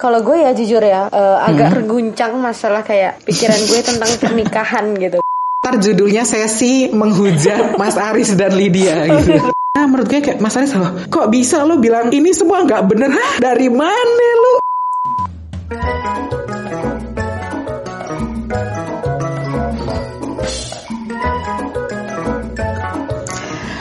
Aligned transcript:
Kalau 0.00 0.24
gue 0.24 0.32
ya 0.32 0.56
jujur 0.56 0.80
ya 0.80 1.12
uh, 1.12 1.44
agak 1.44 1.76
terguncang 1.76 2.32
masalah 2.40 2.80
kayak 2.80 3.20
pikiran 3.20 3.60
gue 3.68 3.80
tentang 3.84 4.08
pernikahan 4.16 4.96
gitu. 4.96 5.20
Ntar 5.60 5.76
judulnya 5.76 6.24
sesi 6.24 6.88
menghujat 6.88 7.76
Mas 7.76 8.00
Aris 8.00 8.32
dan 8.32 8.56
Lydia 8.56 9.04
gitu. 9.04 9.52
Nah 9.76 9.84
menurut 9.84 10.08
gue 10.08 10.24
kayak 10.24 10.40
Mas 10.40 10.56
Aris 10.56 10.72
loh, 10.72 11.04
kok 11.04 11.28
bisa 11.28 11.68
lo 11.68 11.76
bilang 11.76 12.08
ini 12.16 12.32
semua 12.32 12.64
nggak 12.64 12.82
bener? 12.88 13.12
Hah, 13.12 13.44
dari 13.44 13.68
mana 13.68 14.28
lo? 14.40 14.52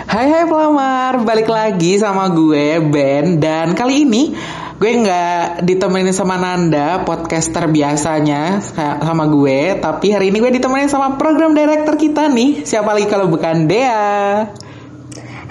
Hai 0.03 0.25
hai 0.35 0.43
pelamar, 0.43 1.23
balik 1.23 1.47
lagi 1.47 1.95
sama 1.95 2.27
gue 2.27 2.83
Ben 2.91 3.39
dan 3.39 3.71
kali 3.71 4.03
ini 4.03 4.35
gue 4.79 4.91
nggak 4.95 5.67
ditemenin 5.67 6.15
sama 6.15 6.39
Nanda 6.39 7.03
podcaster 7.03 7.67
biasanya 7.67 8.63
sama 9.03 9.27
gue, 9.27 9.75
tapi 9.75 10.15
hari 10.15 10.31
ini 10.31 10.39
gue 10.39 10.55
ditemenin 10.55 10.87
sama 10.87 11.19
program 11.19 11.51
director 11.51 11.99
kita 11.99 12.31
nih. 12.31 12.63
Siapa 12.63 12.95
lagi 12.95 13.11
kalau 13.11 13.27
bukan 13.27 13.67
Dea? 13.67 14.47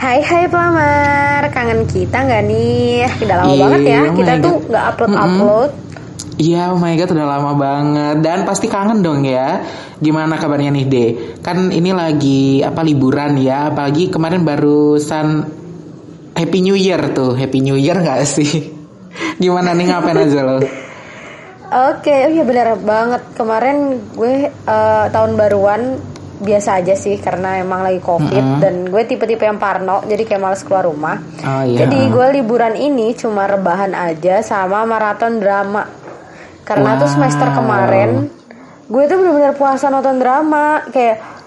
Hai 0.00 0.24
hai 0.24 0.48
pelamar, 0.48 1.44
kangen 1.52 1.84
kita 1.84 2.24
nggak 2.24 2.42
nih? 2.48 3.04
Udah 3.20 3.36
lama 3.44 3.52
Iya, 3.52 3.60
banget 3.60 3.80
ya, 3.84 4.00
oh 4.00 4.14
kita 4.16 4.32
tuh 4.40 4.54
nggak 4.64 4.84
upload 4.96 5.10
upload. 5.12 5.70
Iya, 6.38 6.62
oh 6.72 6.78
my 6.80 6.94
god, 6.96 7.10
udah 7.12 7.28
lama 7.28 7.52
banget 7.52 8.16
dan 8.24 8.48
pasti 8.48 8.72
kangen 8.72 9.04
dong 9.04 9.28
ya. 9.28 9.60
Gimana 10.00 10.40
kabarnya 10.40 10.72
nih, 10.72 10.84
De? 10.88 11.06
Kan 11.44 11.68
ini 11.68 11.92
lagi 11.92 12.64
apa 12.64 12.80
liburan 12.80 13.36
ya, 13.36 13.68
apalagi 13.68 14.08
kemarin 14.08 14.40
barusan 14.40 15.44
Happy 16.32 16.64
New 16.64 16.80
Year 16.80 17.12
tuh, 17.12 17.36
Happy 17.36 17.60
New 17.60 17.76
Year 17.76 18.00
nggak 18.00 18.24
sih? 18.24 18.77
Gimana 19.38 19.74
nih 19.74 19.86
ngapain 19.88 20.18
aja 20.18 20.40
lo? 20.44 20.56
Oke, 21.68 22.16
oh 22.24 22.30
iya 22.32 22.44
benar 22.48 22.80
banget. 22.80 23.22
Kemarin 23.36 23.76
gue 24.16 24.48
eh, 24.48 25.06
tahun 25.12 25.36
baruan 25.36 26.00
biasa 26.38 26.78
aja 26.78 26.94
sih 26.94 27.18
karena 27.18 27.58
emang 27.58 27.82
lagi 27.82 27.98
covid 27.98 28.62
dan 28.62 28.86
gue 28.86 29.02
tipe-tipe 29.02 29.42
yang 29.42 29.58
parno 29.58 30.06
jadi 30.06 30.22
kayak 30.22 30.42
males 30.42 30.62
keluar 30.62 30.86
rumah. 30.86 31.18
Oh, 31.42 31.62
iya. 31.66 31.82
Jadi 31.84 31.98
gue 32.08 32.26
liburan 32.38 32.78
ini 32.78 33.10
cuma 33.18 33.50
rebahan 33.50 33.90
aja 33.92 34.38
sama 34.40 34.86
maraton 34.86 35.42
drama. 35.42 35.82
Karena 36.62 36.94
tuh 36.96 37.08
Wow. 37.10 37.14
semester 37.16 37.48
kemarin 37.52 38.10
gue 38.88 39.04
tuh 39.04 39.16
bener-bener 39.20 39.52
puasa 39.52 39.92
nonton 39.92 40.16
drama 40.16 40.80
kayak 40.88 41.37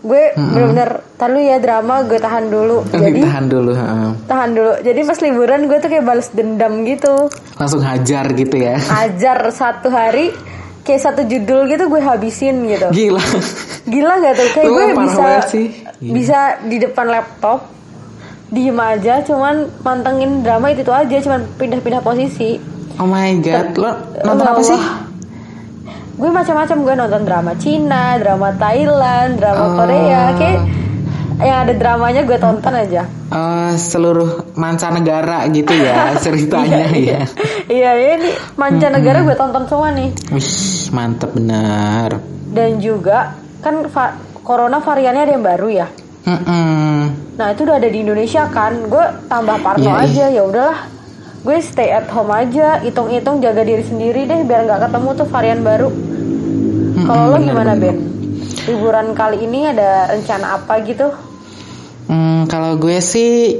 gue 0.00 0.22
bener-bener 0.32 0.90
tahan 1.14 1.30
dulu 1.30 1.42
ya 1.42 1.56
drama 1.56 1.94
gue 2.02 2.16
tahan 2.16 2.44
dulu 2.46 2.76
jadi 2.94 3.20
Tahan 3.20 3.44
dulu, 3.46 3.70
heeh. 3.72 4.10
tahan 4.24 4.50
dulu 4.50 4.72
jadi 4.80 5.00
pas 5.02 5.18
liburan 5.20 5.60
gue 5.64 5.78
tuh 5.78 5.88
kayak 5.88 6.04
balas 6.04 6.28
dendam 6.30 6.72
gitu 6.82 7.14
langsung 7.54 7.80
hajar 7.80 8.24
gitu 8.30 8.56
ya. 8.56 8.80
ajar 9.04 9.38
satu 9.50 9.88
hari 9.88 10.32
kayak 10.80 11.00
satu 11.02 11.22
judul 11.22 11.68
gitu 11.68 11.86
gue 11.86 12.00
habisin 12.00 12.64
gitu 12.66 12.88
Gila. 12.88 13.20
gila 13.84 14.12
nggak 14.18 14.34
tuh 14.34 14.48
kayak 14.50 14.66
Lu 14.66 14.74
gue 14.74 14.86
bisa 14.98 15.26
sih. 15.46 15.66
Gila. 15.98 16.12
bisa 16.12 16.38
di 16.62 16.76
depan 16.78 17.06
laptop 17.06 17.60
diem 18.48 18.74
aja 18.74 19.22
cuman 19.22 19.54
mantengin 19.80 20.40
drama 20.40 20.68
itu 20.68 20.80
tuh 20.80 20.90
aja 20.90 21.16
cuman 21.18 21.44
pindah-pindah 21.54 22.00
posisi 22.00 22.56
Oh 22.96 23.04
my 23.04 23.32
god, 23.38 23.72
lo 23.74 23.96
nonton 24.20 24.44
apa 24.44 24.60
sih? 24.60 24.76
Gue 26.20 26.28
macam-macam 26.30 26.76
gue 26.78 26.94
nonton 26.94 27.22
drama 27.22 27.52
Cina 27.56 28.04
drama 28.14 28.52
Thailand 28.54 29.30
drama 29.34 29.62
Oh. 29.62 29.70
Korea 29.74 30.22
kayak 30.34 30.60
yang 31.40 31.58
ada 31.58 31.72
dramanya 31.72 32.20
gue 32.22 32.36
tonton 32.36 32.74
aja 32.74 33.08
Eh, 33.26 33.72
seluruh 33.74 34.28
mancanegara 34.54 35.48
gitu 35.48 35.72
ya 35.72 36.12
ceritanya 36.24 36.90
ya. 36.90 37.24
iya 37.66 37.90
iya 37.94 38.14
ini 38.14 38.28
mancanegara 38.54 39.22
gue 39.22 39.32
tonton 39.34 39.64
semua 39.64 39.88
nih 39.90 40.10
Wih, 40.28 40.50
mantep 40.90 41.32
bener. 41.32 42.20
dan 42.46 42.76
juga 42.78 43.32
kan 43.58 43.86
va- 43.86 44.12
corona 44.42 44.78
variannya 44.78 45.22
ada 45.22 45.32
yang 45.32 45.46
baru 45.46 45.68
ya 45.70 45.86
Mm-mm. 46.20 47.00
Nah 47.34 47.46
itu 47.48 47.62
udah 47.62 47.76
ada 47.76 47.88
di 47.88 47.98
Indonesia 47.98 48.44
kan, 48.46 48.76
gue 48.84 49.00
tambah 49.24 49.56
parno 49.58 49.88
Iya, 49.90 50.04
aja 50.04 50.24
ya 50.30 50.42
udahlah, 50.42 50.78
gue 51.40 51.56
stay 51.64 51.88
at 51.88 52.08
home 52.12 52.32
aja, 52.32 52.84
hitung-hitung 52.84 53.40
jaga 53.40 53.64
diri 53.64 53.80
sendiri 53.80 54.28
deh 54.28 54.44
biar 54.44 54.68
nggak 54.68 54.88
ketemu 54.88 55.08
tuh 55.16 55.28
varian 55.28 55.60
baru. 55.64 55.88
Kalau 57.00 57.24
lo 57.32 57.38
gimana. 57.40 57.72
Ben? 57.74 57.96
Liburan 58.68 59.16
kali 59.16 59.48
ini 59.48 59.66
ada 59.66 60.12
rencana 60.12 60.60
apa 60.60 60.74
gitu? 60.84 61.08
Hmm, 62.10 62.44
kalau 62.50 62.76
gue 62.76 62.98
sih 63.00 63.56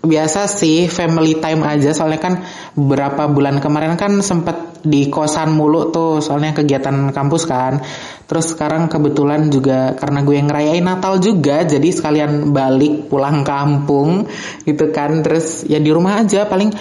biasa 0.00 0.48
sih 0.48 0.88
family 0.88 1.36
time 1.44 1.60
aja 1.60 1.92
soalnya 1.92 2.24
kan 2.24 2.34
beberapa 2.72 3.28
bulan 3.28 3.60
kemarin 3.60 4.00
kan 4.00 4.24
sempet 4.24 4.80
di 4.80 5.12
kosan 5.12 5.52
mulu 5.52 5.92
tuh 5.92 6.24
soalnya 6.24 6.56
kegiatan 6.56 7.12
kampus 7.12 7.44
kan 7.44 7.84
terus 8.24 8.56
sekarang 8.56 8.88
kebetulan 8.88 9.52
juga 9.52 9.92
karena 10.00 10.24
gue 10.24 10.40
ngerayain 10.40 10.80
Natal 10.80 11.20
juga 11.20 11.68
jadi 11.68 11.84
sekalian 11.92 12.48
balik 12.48 13.12
pulang 13.12 13.44
kampung 13.44 14.24
gitu 14.64 14.88
kan 14.88 15.20
terus 15.20 15.68
ya 15.68 15.76
di 15.76 15.92
rumah 15.92 16.24
aja 16.24 16.48
paling 16.48 16.72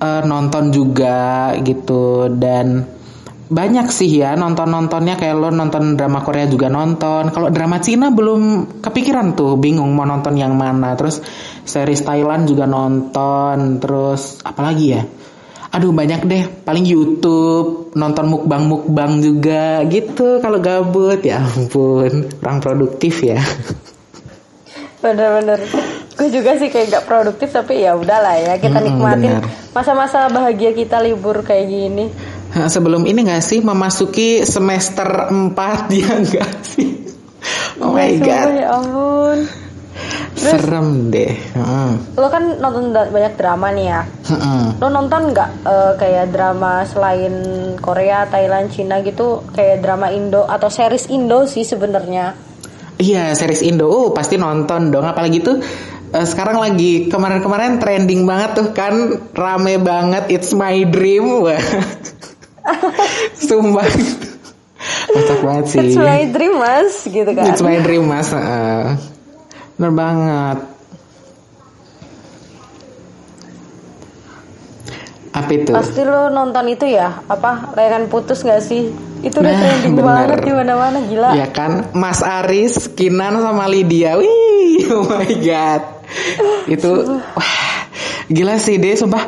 eh, 0.00 0.22
nonton 0.24 0.72
juga 0.72 1.52
gitu 1.60 2.32
dan 2.32 2.98
banyak 3.50 3.90
sih 3.90 4.22
ya 4.22 4.38
nonton-nontonnya 4.38 5.18
kayak 5.18 5.34
lo 5.34 5.50
nonton 5.50 5.98
drama 5.98 6.22
Korea 6.22 6.46
juga 6.46 6.70
nonton. 6.70 7.34
Kalau 7.34 7.50
drama 7.50 7.82
Cina 7.82 8.14
belum 8.14 8.70
kepikiran 8.78 9.34
tuh, 9.34 9.58
bingung 9.58 9.90
mau 9.90 10.06
nonton 10.06 10.38
yang 10.38 10.54
mana. 10.54 10.94
Terus 10.94 11.18
series 11.66 12.06
Thailand 12.06 12.46
juga 12.46 12.70
nonton. 12.70 13.82
Terus 13.82 14.38
apalagi 14.46 14.86
ya? 14.94 15.02
Aduh 15.70 15.90
banyak 15.90 16.26
deh, 16.26 16.42
paling 16.62 16.86
YouTube, 16.86 17.94
nonton 17.98 18.26
mukbang-mukbang 18.26 19.18
juga 19.18 19.82
gitu 19.90 20.38
kalau 20.38 20.62
gabut. 20.62 21.18
Ya 21.26 21.42
ampun, 21.42 22.30
kurang 22.38 22.62
produktif 22.62 23.26
ya. 23.26 23.42
Bener-bener. 25.02 25.58
Gue 26.20 26.28
juga 26.28 26.52
sih 26.54 26.68
kayak 26.68 26.86
gak 26.92 27.04
produktif 27.08 27.48
tapi 27.48 27.80
ya 27.80 27.96
udahlah 27.96 28.36
ya 28.36 28.54
kita 28.60 28.76
Mm-mm, 28.76 28.92
nikmatin 28.92 29.40
masa-masa 29.72 30.28
bahagia 30.28 30.76
kita 30.76 31.00
libur 31.00 31.40
kayak 31.40 31.64
gini. 31.64 32.12
Sebelum 32.52 33.08
ini 33.08 33.24
gak 33.24 33.40
sih 33.40 33.64
memasuki 33.64 34.44
semester 34.44 35.32
4 35.32 35.56
ya 35.96 36.12
gak 36.20 36.52
sih? 36.60 36.88
Oh 37.80 37.96
my 37.96 38.20
god, 38.20 38.52
Ya 38.52 38.68
ampun. 38.68 39.38
serem 40.36 41.08
deh. 41.08 41.32
Heeh. 41.32 41.90
Lo 42.16 42.28
kan 42.28 42.56
nonton 42.56 42.92
banyak 42.92 43.34
drama 43.36 43.72
nih 43.72 43.86
ya. 43.88 44.00
Heeh. 44.28 44.64
Lo 44.76 44.88
nonton 44.88 45.32
nggak 45.32 45.50
eh, 45.64 45.92
kayak 45.96 46.32
drama 46.32 46.84
selain 46.84 47.32
Korea, 47.80 48.24
Thailand, 48.24 48.68
Cina 48.68 49.00
gitu 49.00 49.40
kayak 49.52 49.80
drama 49.80 50.12
Indo 50.12 50.44
atau 50.44 50.68
series 50.68 51.08
Indo 51.08 51.44
sih 51.44 51.64
sebenarnya. 51.64 52.36
Iya, 53.00 53.32
series 53.32 53.64
Indo, 53.64 53.88
oh 53.88 54.12
pasti 54.12 54.36
nonton 54.36 54.92
dong. 54.92 55.08
Apalagi 55.08 55.40
tuh 55.40 55.56
eh, 56.10 56.26
sekarang 56.26 56.58
lagi 56.58 57.06
kemarin-kemarin 57.06 57.78
trending 57.78 58.22
banget 58.24 58.50
tuh 58.54 58.68
kan, 58.70 58.94
rame 59.32 59.78
banget. 59.78 60.30
It's 60.30 60.50
my 60.52 60.84
dream, 60.84 61.46
wah. 61.46 61.58
Sumpah, 63.40 63.88
kocak 65.10 65.38
banget 65.42 65.64
sih. 65.66 65.78
It's 65.80 65.98
my 65.98 66.22
dream 66.28 66.54
mas 66.56 66.94
gitu 67.02 67.30
kan. 67.32 67.44
It's 67.48 67.62
my 67.62 67.78
dream 67.80 68.04
mas. 68.06 68.30
Heeh. 68.30 69.00
Bener 69.74 69.92
banget. 69.96 70.58
Apa 75.30 75.50
itu? 75.54 75.70
Pasti 75.70 76.02
lo 76.02 76.26
nonton 76.28 76.66
itu 76.66 76.90
ya 76.90 77.22
apa 77.24 77.70
layangan 77.78 78.10
putus 78.10 78.42
gak 78.42 78.60
sih? 78.60 78.90
Itu 79.22 79.38
udah 79.38 79.52
Nah, 79.52 79.60
trending 79.62 79.94
bener. 79.94 80.04
banget 80.04 80.38
di 80.42 80.52
mana-mana 80.52 80.98
gila. 81.06 81.30
Ya 81.36 81.46
kan, 81.48 81.92
Mas 81.92 82.20
Aris, 82.20 82.88
Kinan 82.92 83.38
sama 83.38 83.68
Lydia, 83.68 84.16
wih, 84.16 84.90
oh 84.90 85.04
my 85.06 85.28
god, 85.38 85.99
itu, 86.66 86.90
wah, 87.16 87.54
gila 88.30 88.58
sih 88.58 88.78
deh, 88.78 88.94
sumpah 88.94 89.24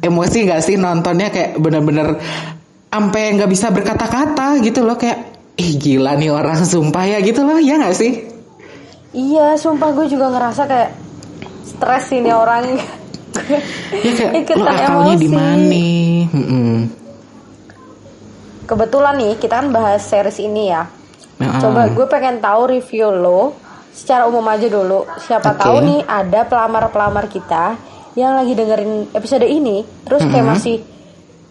emosi 0.00 0.48
gak 0.48 0.62
sih 0.64 0.80
nontonnya 0.80 1.28
kayak 1.28 1.60
bener-bener 1.60 2.16
sampai 2.90 3.36
nggak 3.38 3.50
bisa 3.50 3.70
berkata-kata 3.70 4.58
gitu 4.64 4.82
loh 4.82 4.98
kayak, 4.98 5.54
ih 5.60 5.76
gila 5.78 6.16
nih 6.16 6.30
orang 6.32 6.64
sumpah 6.64 7.04
ya 7.06 7.18
gitu 7.22 7.46
loh, 7.46 7.58
ya 7.60 7.78
gak 7.78 7.94
sih? 7.94 8.26
Iya, 9.10 9.58
sumpah 9.58 9.90
gue 9.94 10.06
juga 10.06 10.30
ngerasa 10.30 10.62
kayak 10.70 10.90
stres 11.66 12.06
ini 12.14 12.30
orang. 12.30 12.78
Ya 13.90 14.10
kayak 14.14 14.32
lo 14.34 14.38
Ikutan 14.42 14.74
akalnya 14.74 15.14
di 15.18 15.28
emosi. 15.30 15.34
mana? 15.34 15.86
Kebetulan 18.66 19.14
nih 19.18 19.34
kita 19.38 19.54
kan 19.62 19.68
bahas 19.74 20.02
series 20.06 20.38
ini 20.38 20.70
ya. 20.70 20.86
Nah, 21.42 21.58
Coba 21.58 21.90
gue 21.90 22.06
pengen 22.06 22.38
tahu 22.38 22.70
review 22.70 23.10
lo 23.10 23.54
secara 23.90 24.24
umum 24.24 24.42
aja 24.44 24.66
dulu. 24.66 25.06
Siapa 25.18 25.54
Oke. 25.54 25.60
tahu 25.60 25.76
nih 25.82 26.00
ada 26.02 26.40
pelamar-pelamar 26.44 27.26
kita 27.26 27.74
yang 28.12 28.34
lagi 28.34 28.52
dengerin 28.52 29.10
episode 29.10 29.44
ini, 29.44 29.82
terus 30.02 30.22
kayak 30.22 30.42
Mm-hmm. 30.42 30.50
masih 30.50 30.76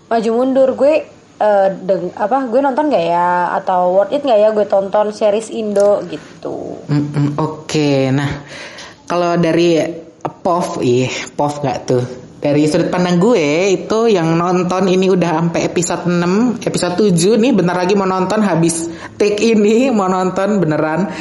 maju 0.06 0.30
mundur. 0.33 0.69
Gue 0.74 0.94
eh, 1.36 1.68
deng- 1.80 2.12
apa? 2.13 2.44
Gue 2.45 2.59
nonton 2.59 2.88
gak 2.88 3.06
ya? 3.06 3.56
Atau 3.56 3.95
worth 3.95 4.12
it 4.12 4.21
gak 4.21 4.36
ya 4.36 4.50
gue 4.50 4.65
tonton 4.65 5.09
series 5.09 5.47
Indo 5.50 6.03
gitu? 6.06 6.83
Mm-mm, 6.86 7.39
Oke, 7.39 8.12
nah 8.12 8.44
kalau 9.06 9.35
dari 9.35 9.80
POV, 10.19 10.69
ih 10.81 11.07
POV 11.33 11.53
gak 11.62 11.80
tuh? 11.85 12.06
dari 12.39 12.71
sudut 12.71 12.88
pandang 12.88 13.19
gue 13.19 13.68
itu 13.68 14.07
yang 14.07 14.39
nonton 14.39 14.88
ini 14.88 15.12
udah 15.12 15.44
sampai 15.44 15.68
episode 15.68 16.07
6, 16.07 16.63
episode 16.63 16.95
7 17.12 17.35
nih 17.35 17.51
bentar 17.51 17.75
lagi 17.75 18.00
mau 18.00 18.07
nonton 18.07 18.39
habis 18.39 18.88
take 19.19 19.44
ini 19.44 19.92
mau 19.92 20.07
nonton 20.07 20.56
beneran 20.56 21.12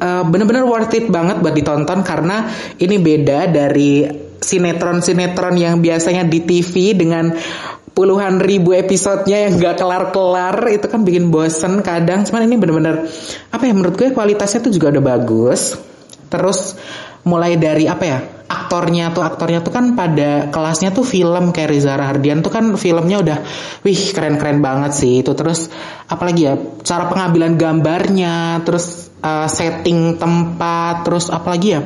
uh, 0.00 0.24
bener-bener 0.26 0.64
worth 0.64 0.94
it 0.94 1.06
banget 1.10 1.42
buat 1.42 1.54
ditonton 1.54 2.00
karena 2.06 2.48
ini 2.78 2.96
beda 2.98 3.50
dari 3.50 4.06
sinetron-sinetron 4.38 5.54
yang 5.58 5.82
biasanya 5.82 6.22
di 6.24 6.46
TV 6.46 6.94
dengan 6.94 7.34
puluhan 7.92 8.38
ribu 8.38 8.70
episodenya 8.70 9.50
yang 9.50 9.58
gak 9.58 9.82
kelar-kelar. 9.82 10.56
Itu 10.70 10.86
kan 10.86 11.02
bikin 11.02 11.34
bosen 11.34 11.82
kadang. 11.82 12.22
Cuman 12.22 12.46
ini 12.46 12.54
bener-bener 12.54 13.10
apa 13.50 13.62
ya 13.66 13.74
menurut 13.74 13.98
gue 13.98 14.14
kualitasnya 14.14 14.62
tuh 14.62 14.72
juga 14.72 14.94
udah 14.94 15.04
bagus. 15.18 15.74
Terus 16.30 16.78
mulai 17.26 17.58
dari 17.58 17.90
apa 17.90 18.04
ya 18.06 18.37
aktornya 18.48 19.12
tuh 19.12 19.20
aktornya 19.20 19.60
tuh 19.60 19.70
kan 19.70 19.92
pada 19.92 20.48
kelasnya 20.48 20.88
tuh 20.90 21.04
film 21.04 21.52
kayak 21.52 21.68
Reza 21.68 21.92
Rahardian 21.94 22.40
tuh 22.40 22.48
kan 22.48 22.64
filmnya 22.80 23.20
udah 23.20 23.38
wih 23.84 24.00
keren-keren 24.16 24.64
banget 24.64 24.96
sih 24.96 25.20
itu. 25.20 25.36
Terus 25.36 25.68
apalagi 26.08 26.48
ya 26.48 26.56
cara 26.80 27.12
pengambilan 27.12 27.60
gambarnya 27.60 28.64
terus 28.64 29.12
uh, 29.20 29.44
setting 29.46 30.16
tempat 30.16 31.04
terus 31.04 31.28
apalagi 31.28 31.76
ya 31.76 31.80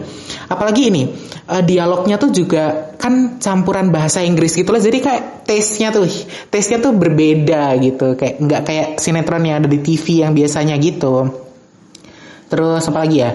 apalagi 0.47 0.89
ini 0.95 1.03
uh, 1.51 1.63
dialognya 1.67 2.17
tuh 2.23 2.31
juga 2.31 2.95
kan 2.95 3.43
campuran 3.43 3.91
bahasa 3.91 4.23
Inggris 4.23 4.55
gitu 4.55 4.71
loh. 4.71 4.79
Jadi 4.79 4.99
kayak 5.03 5.43
taste-nya 5.43 5.91
tuh 5.91 6.07
taste-nya 6.49 6.79
tuh 6.79 6.95
berbeda 6.95 7.75
gitu. 7.83 8.15
Kayak 8.15 8.35
nggak 8.39 8.63
kayak 8.63 8.89
sinetron 9.03 9.43
yang 9.43 9.59
ada 9.59 9.69
di 9.69 9.83
TV 9.83 10.23
yang 10.23 10.33
biasanya 10.33 10.79
gitu. 10.79 11.27
Terus 12.47 12.87
apalagi 12.87 13.17
ya 13.19 13.31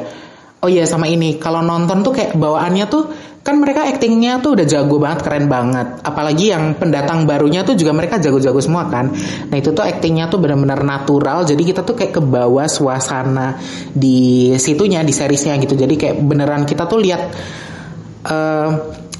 Oh 0.57 0.69
iya 0.69 0.89
sama 0.89 1.05
ini. 1.05 1.37
Kalau 1.37 1.61
nonton 1.61 2.01
tuh 2.01 2.13
kayak 2.17 2.33
bawaannya 2.33 2.85
tuh 2.89 3.03
kan 3.45 3.55
mereka 3.63 3.87
aktingnya 3.87 4.43
tuh 4.43 4.59
udah 4.59 4.65
jago 4.67 4.97
banget 4.99 5.23
keren 5.23 5.47
banget. 5.47 6.01
Apalagi 6.03 6.51
yang 6.51 6.75
pendatang 6.75 7.23
barunya 7.23 7.61
tuh 7.63 7.77
juga 7.77 7.93
mereka 7.93 8.17
jago-jago 8.17 8.59
semua 8.59 8.89
kan? 8.89 9.13
Nah 9.47 9.55
itu 9.55 9.71
tuh 9.71 9.85
aktingnya 9.85 10.27
tuh 10.27 10.41
benar-benar 10.41 10.81
natural. 10.81 11.45
Jadi 11.45 11.61
kita 11.61 11.85
tuh 11.85 11.95
kayak 11.95 12.17
ke 12.17 12.21
bawah 12.25 12.65
suasana 12.65 13.55
di 13.93 14.51
situnya 14.57 15.05
di 15.05 15.13
seriesnya 15.13 15.55
gitu. 15.61 15.77
Jadi 15.77 15.93
kayak 15.95 16.15
beneran 16.25 16.65
kita 16.65 16.89
tuh 16.89 16.99
lihat 16.99 17.21
uh, 18.25 18.69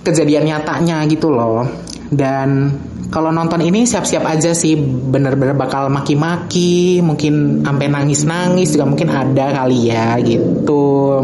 kejadian 0.01 0.43
nyatanya 0.43 1.05
gitu 1.05 1.29
loh. 1.29 1.63
Dan 2.09 2.73
kalau 3.07 3.31
nonton 3.31 3.63
ini 3.63 3.87
siap-siap 3.87 4.23
aja 4.27 4.51
sih 4.51 4.75
bener-bener 4.79 5.55
bakal 5.55 5.87
maki-maki 5.87 6.99
mungkin 6.99 7.63
sampai 7.63 7.87
nangis-nangis 7.87 8.75
juga 8.75 8.85
mungkin 8.87 9.09
ada 9.11 9.63
kali 9.63 9.91
ya 9.91 10.19
gitu 10.19 11.23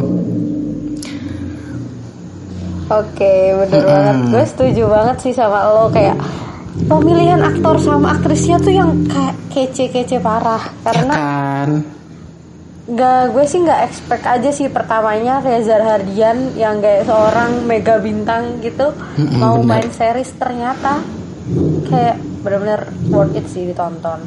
Oke, 2.93 3.55
bener 3.63 3.79
hmm. 3.79 3.89
banget. 3.89 4.15
Gue 4.29 4.43
setuju 4.43 4.83
banget 4.91 5.17
sih 5.23 5.33
sama 5.33 5.65
lo 5.71 5.87
kayak 5.89 6.19
pemilihan 6.85 7.41
aktor 7.41 7.79
sama 7.79 8.17
aktrisnya 8.17 8.59
tuh 8.59 8.73
yang 8.73 8.91
kece-kece 9.53 10.19
parah 10.19 10.61
karena 10.83 11.13
ya 11.13 11.17
kan? 11.17 11.69
Gak, 12.83 13.31
gue 13.31 13.45
sih 13.47 13.63
nggak 13.63 13.81
expect 13.87 14.25
aja 14.27 14.49
sih 14.51 14.67
pertamanya 14.67 15.39
Reza 15.39 15.79
Hardian 15.79 16.51
yang 16.59 16.83
kayak 16.83 17.07
seorang 17.07 17.63
mega 17.63 17.95
bintang 17.95 18.59
gitu 18.59 18.91
mm 18.91 19.23
-mm, 19.23 19.39
mau 19.39 19.55
bener. 19.63 19.87
main 19.87 19.89
series 19.95 20.35
ternyata 20.35 20.99
kayak 21.87 22.15
bener-bener 22.43 22.81
worth 23.11 23.35
it 23.35 23.45
sih 23.47 23.67
ditonton. 23.71 24.19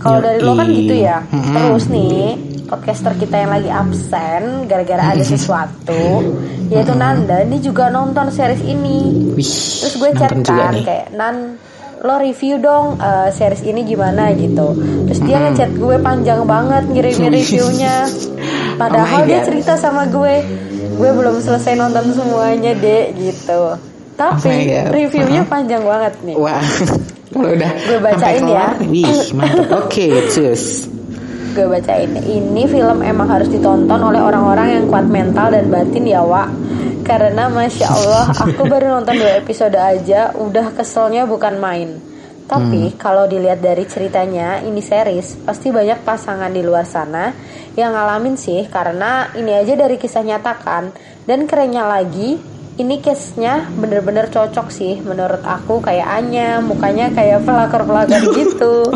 Kalau 0.00 0.18
dari 0.24 0.40
lo 0.40 0.56
kan 0.56 0.68
gitu 0.72 0.94
ya. 0.96 1.20
Mm-hmm. 1.20 1.52
Terus 1.52 1.84
nih 1.92 2.20
podcaster 2.64 3.12
kita 3.20 3.36
yang 3.36 3.52
lagi 3.52 3.68
absen 3.68 4.64
gara-gara 4.64 5.12
ada 5.12 5.24
sesuatu, 5.26 6.24
yaitu 6.72 6.94
Nanda, 6.96 7.44
ini 7.44 7.60
juga 7.60 7.92
nonton 7.92 8.32
series 8.32 8.64
ini. 8.64 9.28
Terus 9.36 9.94
gue 10.00 10.10
chat 10.16 10.30
kan 10.32 10.74
kayak 10.80 11.12
Nan 11.12 11.60
lo 12.00 12.16
review 12.16 12.56
dong 12.56 12.96
uh, 12.96 13.28
series 13.28 13.60
ini 13.60 13.84
gimana? 13.84 14.32
gitu. 14.32 14.72
Terus 15.04 15.20
dia 15.20 15.36
ngechat 15.36 15.76
gue 15.76 15.96
panjang 16.00 16.48
banget 16.48 16.88
ngirimin 16.88 17.28
reviewnya. 17.28 18.08
Padahal 18.80 19.24
oh 19.24 19.28
dia 19.28 19.44
cerita 19.44 19.76
sama 19.76 20.08
gue. 20.08 20.40
Gue 20.96 21.10
belum 21.12 21.44
selesai 21.44 21.76
nonton 21.76 22.12
semuanya 22.16 22.72
deh 22.72 23.12
gitu 23.16 23.90
tapi 24.20 24.76
oh 24.76 24.92
reviewnya 24.92 25.40
uh 25.40 25.46
-huh. 25.48 25.52
panjang 25.56 25.82
banget 25.82 26.14
nih. 26.28 26.36
Wah. 26.36 26.60
Kalau 27.30 27.50
udah 27.54 27.72
gue 27.86 27.98
bacain 28.02 28.42
ya. 28.42 28.66
Wih, 28.82 29.22
mantap. 29.38 29.86
Oke, 29.86 30.10
okay, 30.10 30.10
cus. 30.34 30.90
Gue 31.54 31.66
bacain. 31.70 32.10
Ini 32.10 32.62
film 32.66 33.06
emang 33.06 33.30
harus 33.30 33.46
ditonton 33.46 34.02
oleh 34.02 34.18
orang-orang 34.18 34.74
yang 34.74 34.84
kuat 34.90 35.06
mental 35.06 35.54
dan 35.54 35.70
batin 35.70 36.10
ya, 36.10 36.26
Wak. 36.26 36.50
Karena 37.06 37.46
masya 37.46 37.86
Allah, 37.86 38.34
aku 38.34 38.66
baru 38.66 38.98
nonton 38.98 39.14
dua 39.14 39.38
episode 39.38 39.78
aja, 39.78 40.34
udah 40.34 40.74
keselnya 40.74 41.22
bukan 41.26 41.58
main. 41.62 42.02
Tapi 42.50 42.90
hmm. 42.90 42.98
kalau 42.98 43.30
dilihat 43.30 43.62
dari 43.62 43.86
ceritanya, 43.86 44.58
ini 44.66 44.82
series 44.82 45.38
pasti 45.46 45.70
banyak 45.70 46.02
pasangan 46.02 46.50
di 46.50 46.66
luar 46.66 46.82
sana 46.82 47.30
yang 47.78 47.94
ngalamin 47.94 48.34
sih 48.34 48.66
karena 48.66 49.30
ini 49.38 49.54
aja 49.54 49.78
dari 49.78 49.94
kisah 50.02 50.26
nyata 50.26 50.58
kan. 50.58 50.90
Dan 51.22 51.46
kerennya 51.46 51.86
lagi, 51.86 52.42
ini 52.80 53.04
case-nya 53.04 53.68
bener-bener 53.76 54.32
cocok 54.32 54.72
sih 54.72 54.96
menurut 55.04 55.44
aku 55.44 55.84
kayak 55.84 56.08
Anya 56.08 56.64
mukanya 56.64 57.12
kayak 57.12 57.44
pelakor-pelakor 57.44 58.32
gitu 58.40 58.88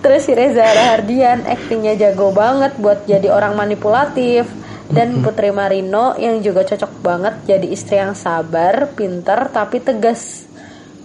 terus 0.00 0.24
si 0.24 0.32
Reza 0.32 0.64
Rahardian 0.64 1.44
aktingnya 1.44 1.94
jago 2.00 2.32
banget 2.32 2.72
buat 2.80 3.04
jadi 3.04 3.28
orang 3.28 3.54
manipulatif 3.54 4.48
dan 4.86 5.18
Putri 5.18 5.50
Marino 5.50 6.14
yang 6.14 6.38
juga 6.42 6.62
cocok 6.62 6.92
banget 7.02 7.34
jadi 7.46 7.66
istri 7.66 7.98
yang 7.98 8.14
sabar, 8.14 8.94
pinter 8.94 9.50
tapi 9.50 9.82
tegas. 9.82 10.46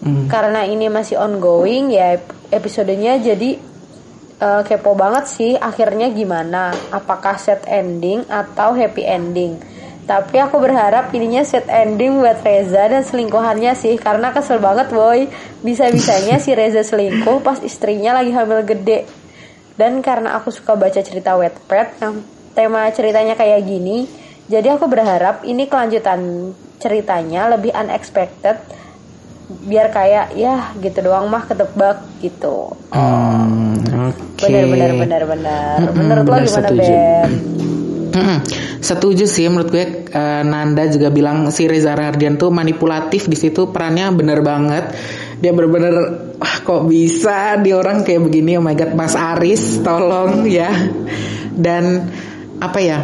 Mm. 0.01 0.29
Karena 0.29 0.65
ini 0.65 0.89
masih 0.89 1.17
ongoing 1.17 1.93
ya 1.93 2.17
episodenya 2.53 3.21
jadi 3.21 3.57
uh, 4.41 4.61
kepo 4.65 4.93
banget 4.93 5.25
sih 5.29 5.51
akhirnya 5.57 6.13
gimana? 6.13 6.73
Apakah 6.93 7.37
set 7.37 7.65
ending 7.69 8.25
atau 8.29 8.73
happy 8.73 9.05
ending? 9.05 9.57
Tapi 10.11 10.43
aku 10.43 10.59
berharap 10.59 11.15
ininya 11.15 11.39
set 11.47 11.71
ending 11.71 12.19
buat 12.19 12.43
Reza 12.43 12.91
dan 12.91 12.99
selingkuhannya 12.99 13.71
sih. 13.79 13.95
Karena 13.95 14.35
kesel 14.35 14.59
banget 14.59 14.91
boy. 14.91 15.31
Bisa-bisanya 15.63 16.35
si 16.35 16.51
Reza 16.51 16.83
selingkuh 16.83 17.39
pas 17.39 17.63
istrinya 17.63 18.19
lagi 18.19 18.35
hamil 18.35 18.59
gede. 18.67 19.07
Dan 19.79 20.03
karena 20.03 20.35
aku 20.35 20.51
suka 20.51 20.75
baca 20.75 20.99
cerita 20.99 21.33
Wattpad 21.39 21.87
Yang 22.03 22.15
tema 22.51 22.91
ceritanya 22.91 23.39
kayak 23.39 23.63
gini 23.63 24.03
Jadi 24.51 24.67
aku 24.67 24.85
berharap 24.91 25.47
ini 25.47 25.65
kelanjutan 25.71 26.51
ceritanya 26.77 27.47
lebih 27.47 27.71
unexpected 27.71 28.59
Biar 29.47 29.91
kayak 29.91 30.35
ya 30.35 30.75
gitu 30.79 31.11
doang 31.11 31.27
mah 31.27 31.43
ketebak 31.43 31.99
gitu. 32.23 32.71
Hmm, 32.95 33.75
oke. 33.83 34.39
Okay. 34.39 34.63
Bener 34.63 34.63
bener 34.71 34.91
bener 34.95 35.23
bener. 35.27 35.77
Menurut 35.91 36.23
lo 36.23 36.37
gimana 36.39 36.69
Ben? 36.71 37.60
Setuju 38.81 39.23
sih 39.25 39.47
menurut 39.47 39.69
gue 39.71 39.85
uh, 40.11 40.43
Nanda 40.43 40.89
juga 40.91 41.07
bilang 41.09 41.47
si 41.53 41.65
Reza 41.65 41.95
Rahardian 41.95 42.35
tuh 42.35 42.51
manipulatif 42.51 43.31
di 43.31 43.37
situ 43.39 43.71
perannya 43.71 44.11
bener 44.11 44.43
banget. 44.43 44.91
Dia 45.41 45.55
bener-bener 45.55 45.95
wah 46.37 46.55
kok 46.61 46.85
bisa 46.85 47.57
di 47.57 47.73
orang 47.73 48.05
kayak 48.05 48.21
begini 48.21 48.59
oh 48.59 48.63
my 48.63 48.77
god 48.77 48.93
Mas 48.93 49.17
Aris 49.17 49.81
tolong 49.81 50.45
ya. 50.45 50.69
Dan 51.51 52.11
apa 52.61 52.79
ya? 52.79 52.99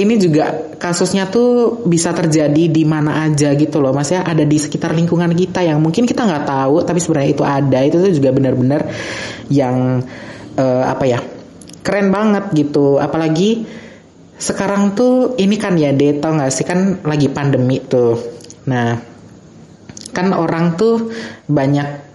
Ini 0.00 0.16
juga 0.16 0.72
kasusnya 0.80 1.28
tuh 1.28 1.84
bisa 1.84 2.16
terjadi 2.16 2.72
di 2.72 2.88
mana 2.88 3.28
aja 3.28 3.52
gitu 3.52 3.84
loh, 3.84 3.92
mas 3.92 4.08
ya 4.08 4.24
ada 4.24 4.48
di 4.48 4.56
sekitar 4.56 4.96
lingkungan 4.96 5.28
kita 5.36 5.60
yang 5.60 5.76
mungkin 5.76 6.08
kita 6.08 6.24
nggak 6.24 6.48
tahu, 6.48 6.80
tapi 6.88 7.04
sebenarnya 7.04 7.30
itu 7.36 7.44
ada. 7.44 7.78
Itu 7.84 8.00
tuh 8.00 8.12
juga 8.16 8.32
benar-benar 8.32 8.88
yang 9.52 10.00
uh, 10.56 10.84
apa 10.88 11.04
ya? 11.04 11.20
Keren 11.84 12.08
banget 12.08 12.48
gitu. 12.56 12.96
Apalagi 12.96 13.68
sekarang 14.40 14.96
tuh 14.96 15.36
ini 15.36 15.60
kan 15.60 15.76
ya 15.76 15.92
deh 15.92 16.16
tau 16.16 16.32
gak 16.32 16.48
sih? 16.48 16.64
Kan 16.64 17.04
lagi 17.04 17.28
pandemi 17.28 17.76
tuh. 17.84 18.16
Nah 18.66 18.96
kan 20.10 20.32
orang 20.34 20.74
tuh 20.74 21.12
banyak 21.46 22.10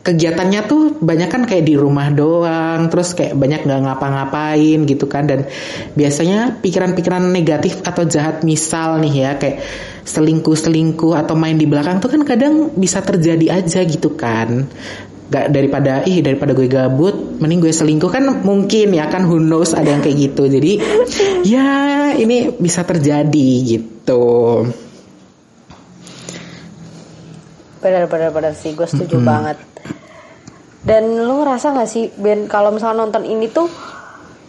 kegiatannya 0.00 0.60
tuh 0.64 0.96
banyak 0.98 1.28
kan 1.28 1.44
kayak 1.44 1.68
di 1.68 1.76
rumah 1.76 2.08
doang 2.08 2.88
terus 2.88 3.12
kayak 3.12 3.36
banyak 3.36 3.68
nggak 3.68 3.80
ngapa-ngapain 3.84 4.88
gitu 4.88 5.04
kan. 5.04 5.28
Dan 5.28 5.44
biasanya 5.92 6.58
pikiran-pikiran 6.64 7.28
negatif 7.28 7.84
atau 7.84 8.08
jahat 8.08 8.40
misal 8.40 8.96
nih 9.04 9.14
ya 9.28 9.32
kayak 9.36 9.60
selingkuh-selingkuh 10.00 11.12
atau 11.12 11.36
main 11.36 11.60
di 11.60 11.68
belakang 11.68 12.00
tuh 12.00 12.08
kan 12.08 12.24
kadang 12.24 12.72
bisa 12.74 13.04
terjadi 13.04 13.60
aja 13.60 13.84
gitu 13.84 14.16
kan 14.16 14.64
gak 15.30 15.54
daripada 15.54 16.02
ih 16.02 16.20
daripada 16.20 16.52
gue 16.52 16.66
gabut 16.66 17.14
mending 17.38 17.62
gue 17.62 17.72
selingkuh. 17.72 18.10
Kan 18.10 18.26
mungkin 18.42 18.90
ya 18.90 19.06
kan 19.06 19.24
who 19.24 19.38
knows 19.38 19.72
ada 19.72 19.94
yang 19.94 20.02
kayak 20.02 20.18
gitu. 20.30 20.50
Jadi 20.50 20.72
ya 21.54 21.68
ini 22.18 22.50
bisa 22.58 22.82
terjadi 22.82 23.50
gitu. 23.64 24.26
Benar 27.80 28.10
benar 28.10 28.30
benar 28.34 28.52
sih. 28.58 28.74
Gue 28.74 28.90
setuju 28.90 29.16
mm 29.16 29.22
-hmm. 29.22 29.30
banget. 29.30 29.58
Dan 30.80 31.22
lu 31.22 31.46
ngerasa 31.46 31.76
gak 31.78 31.88
sih 31.88 32.10
Ben 32.18 32.50
kalau 32.50 32.74
misalnya 32.74 33.06
nonton 33.06 33.22
ini 33.24 33.46
tuh 33.48 33.70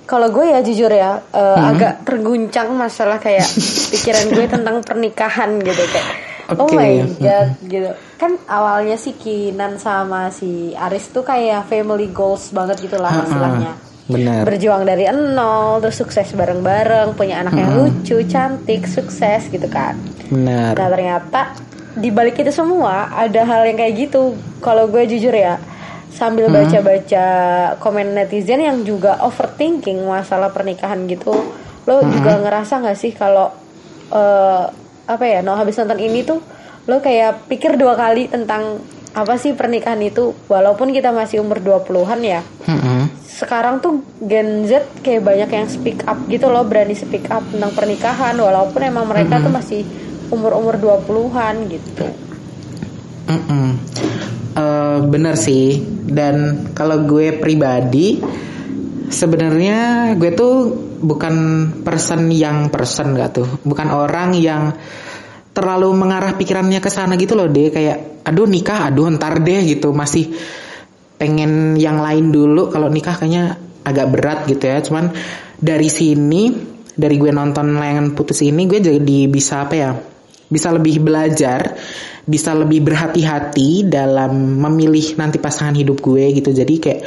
kalau 0.09 0.27
gue 0.27 0.43
ya 0.43 0.59
jujur 0.59 0.91
ya 0.91 1.23
uh, 1.23 1.55
hmm. 1.55 1.69
agak 1.71 1.93
terguncang 2.03 2.75
masalah 2.75 3.15
kayak 3.15 3.47
pikiran 3.95 4.27
gue 4.35 4.45
tentang 4.49 4.75
pernikahan 4.83 5.55
gitu. 5.63 5.83
Kayak 5.87 6.30
oh 6.57 6.67
Oke. 6.67 6.75
my 6.75 6.93
god 7.19 7.49
gitu 7.67 7.91
kan 8.19 8.31
awalnya 8.47 8.97
si 8.99 9.15
Kinan 9.15 9.79
sama 9.79 10.31
si 10.33 10.75
Aris 10.75 11.11
tuh 11.11 11.23
kayak 11.23 11.67
family 11.71 12.11
goals 12.11 12.51
banget 12.51 12.83
gitu 12.85 12.99
lah 12.99 13.23
istilahnya 13.23 13.73
Benar. 14.11 14.43
berjuang 14.43 14.83
dari 14.83 15.07
nol 15.13 15.79
terus 15.79 16.01
sukses 16.01 16.35
bareng-bareng 16.35 17.15
punya 17.15 17.39
anak 17.45 17.55
yang 17.55 17.71
lucu 17.79 18.19
cantik 18.27 18.83
sukses 18.83 19.47
gitu 19.47 19.71
kan 19.71 19.95
Benar. 20.31 20.73
Nah 20.79 20.87
ternyata 20.87 21.41
di 21.91 22.07
balik 22.07 22.39
itu 22.39 22.51
semua 22.55 23.11
ada 23.11 23.43
hal 23.43 23.67
yang 23.67 23.77
kayak 23.79 23.93
gitu. 24.07 24.39
Kalau 24.63 24.87
gue 24.87 25.03
jujur 25.03 25.35
ya, 25.35 25.59
sambil 26.15 26.47
baca-baca 26.47 27.25
komen 27.83 28.15
netizen 28.15 28.63
yang 28.63 28.79
juga 28.87 29.19
overthinking 29.19 29.99
masalah 30.07 30.53
pernikahan 30.55 31.03
gitu, 31.11 31.35
lo 31.83 31.95
juga 32.07 32.39
ngerasa 32.39 32.79
nggak 32.79 32.99
sih 32.99 33.11
kalau 33.11 33.51
eh, 34.13 34.65
apa 35.05 35.25
ya, 35.25 35.39
no 35.41 35.57
habis 35.57 35.77
nonton 35.77 35.99
ini 36.01 36.25
tuh 36.25 36.41
lo 36.89 36.97
kayak 37.01 37.45
pikir 37.45 37.77
dua 37.77 37.93
kali 37.93 38.27
tentang 38.27 38.81
apa 39.11 39.35
sih 39.35 39.51
pernikahan 39.51 39.99
itu, 40.01 40.31
walaupun 40.47 40.95
kita 40.95 41.11
masih 41.11 41.43
umur 41.43 41.59
20-an 41.59 42.19
ya. 42.23 42.41
Mm-mm. 42.67 43.11
Sekarang 43.27 43.83
tuh 43.83 44.01
Gen 44.23 44.63
Z 44.65 44.87
kayak 45.03 45.27
banyak 45.27 45.49
yang 45.51 45.67
speak 45.67 46.01
up 46.07 46.15
gitu 46.31 46.47
loh, 46.47 46.63
berani 46.63 46.95
speak 46.95 47.27
up 47.27 47.43
tentang 47.51 47.75
pernikahan 47.75 48.39
walaupun 48.39 48.81
emang 48.87 49.05
mereka 49.11 49.43
tuh 49.43 49.51
masih 49.51 49.83
umur-umur 50.31 50.79
20-an 50.79 51.55
gitu. 51.67 52.07
Mm-mm. 53.27 53.67
Eh, 54.51 54.99
bener 55.07 55.39
sih 55.39 55.79
dan 56.11 56.67
kalau 56.75 57.07
gue 57.07 57.39
pribadi 57.39 58.19
sebenarnya 59.07 60.11
gue 60.19 60.31
tuh 60.35 60.55
bukan 61.01 61.35
person 61.81 62.29
yang 62.29 62.69
person 62.69 63.17
gak 63.17 63.41
tuh. 63.41 63.49
Bukan 63.65 63.89
orang 63.89 64.37
yang 64.37 64.71
terlalu 65.51 65.91
mengarah 65.91 66.37
pikirannya 66.39 66.79
ke 66.79 66.87
sana 66.87 67.19
gitu 67.19 67.35
loh 67.35 67.51
deh 67.51 67.67
kayak 67.75 68.23
aduh 68.23 68.47
nikah 68.47 68.87
aduh 68.87 69.09
ntar 69.17 69.41
deh 69.41 69.65
gitu. 69.65 69.91
Masih 69.91 70.31
pengen 71.17 71.75
yang 71.75 71.99
lain 71.99 72.31
dulu. 72.31 72.69
Kalau 72.69 72.87
nikah 72.87 73.17
kayaknya 73.17 73.59
agak 73.83 74.07
berat 74.13 74.39
gitu 74.47 74.63
ya. 74.63 74.79
Cuman 74.79 75.11
dari 75.57 75.89
sini 75.91 76.53
dari 76.95 77.17
gue 77.17 77.31
nonton 77.33 77.75
layangan 77.75 78.13
putus 78.13 78.45
ini 78.45 78.67
gue 78.69 78.79
jadi 78.79 79.17
bisa 79.25 79.65
apa 79.65 79.75
ya 79.75 79.91
bisa 80.51 80.67
lebih 80.75 80.99
belajar 80.99 81.79
bisa 82.27 82.53
lebih 82.53 82.85
berhati-hati 82.85 83.89
dalam 83.89 84.59
memilih 84.61 85.17
nanti 85.17 85.41
pasangan 85.41 85.73
hidup 85.73 85.97
gue 85.99 86.29
gitu. 86.37 86.53
Jadi 86.53 86.75
kayak 86.77 87.01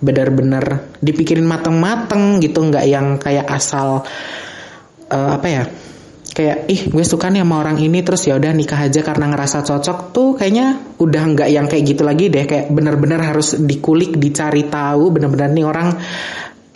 benar-benar 0.00 0.92
dipikirin 1.00 1.44
mateng-mateng 1.48 2.42
gitu 2.44 2.60
nggak 2.68 2.84
yang 2.84 3.16
kayak 3.16 3.48
asal 3.48 4.04
eh, 5.08 5.30
apa 5.36 5.48
ya 5.48 5.64
kayak 6.36 6.68
ih 6.68 6.92
gue 6.92 7.00
suka 7.00 7.32
nih 7.32 7.40
sama 7.40 7.64
orang 7.64 7.80
ini 7.80 8.04
terus 8.04 8.28
ya 8.28 8.36
udah 8.36 8.52
nikah 8.52 8.76
aja 8.76 9.00
karena 9.00 9.32
ngerasa 9.32 9.64
cocok 9.64 9.98
tuh 10.12 10.36
kayaknya 10.36 10.96
udah 11.00 11.22
nggak 11.32 11.48
yang 11.48 11.64
kayak 11.64 11.96
gitu 11.96 12.04
lagi 12.04 12.28
deh 12.28 12.44
kayak 12.44 12.68
bener-bener 12.68 13.16
harus 13.24 13.56
dikulik 13.56 14.20
dicari 14.20 14.68
tahu 14.68 15.16
bener-bener 15.16 15.48
nih 15.56 15.64
orang 15.64 15.88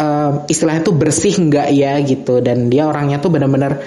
eh, 0.01 0.33
istilahnya 0.49 0.81
tuh 0.81 0.97
bersih 0.97 1.37
nggak 1.37 1.69
ya 1.77 2.01
gitu 2.01 2.41
dan 2.41 2.73
dia 2.73 2.89
orangnya 2.89 3.21
tuh 3.21 3.29
bener-bener 3.37 3.85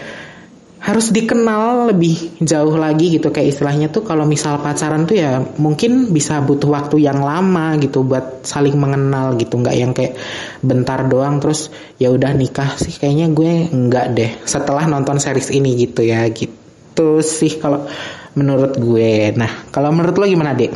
harus 0.84 1.16
dikenal 1.16 1.96
lebih 1.96 2.44
jauh 2.44 2.76
lagi 2.76 3.16
gitu. 3.16 3.32
Kayak 3.32 3.56
istilahnya 3.56 3.88
tuh 3.88 4.04
kalau 4.04 4.28
misal 4.28 4.60
pacaran 4.60 5.08
tuh 5.08 5.16
ya 5.16 5.40
mungkin 5.56 6.12
bisa 6.12 6.44
butuh 6.44 6.68
waktu 6.68 7.08
yang 7.08 7.24
lama 7.24 7.80
gitu 7.80 8.04
buat 8.04 8.44
saling 8.44 8.76
mengenal 8.76 9.40
gitu. 9.40 9.64
Nggak 9.64 9.76
yang 9.80 9.96
kayak 9.96 10.20
bentar 10.60 11.08
doang 11.08 11.40
terus 11.40 11.72
ya 11.96 12.12
udah 12.12 12.36
nikah 12.36 12.76
sih. 12.76 12.92
Kayaknya 12.92 13.32
gue 13.32 13.52
nggak 13.72 14.06
deh 14.12 14.32
setelah 14.44 14.84
nonton 14.84 15.24
series 15.24 15.56
ini 15.56 15.72
gitu 15.80 16.04
ya. 16.04 16.28
Gitu 16.28 17.08
sih 17.24 17.64
kalau 17.64 17.88
menurut 18.36 18.76
gue. 18.76 19.32
Nah 19.40 19.72
kalau 19.72 19.88
menurut 19.96 20.20
lo 20.20 20.28
gimana 20.28 20.52
dek? 20.52 20.72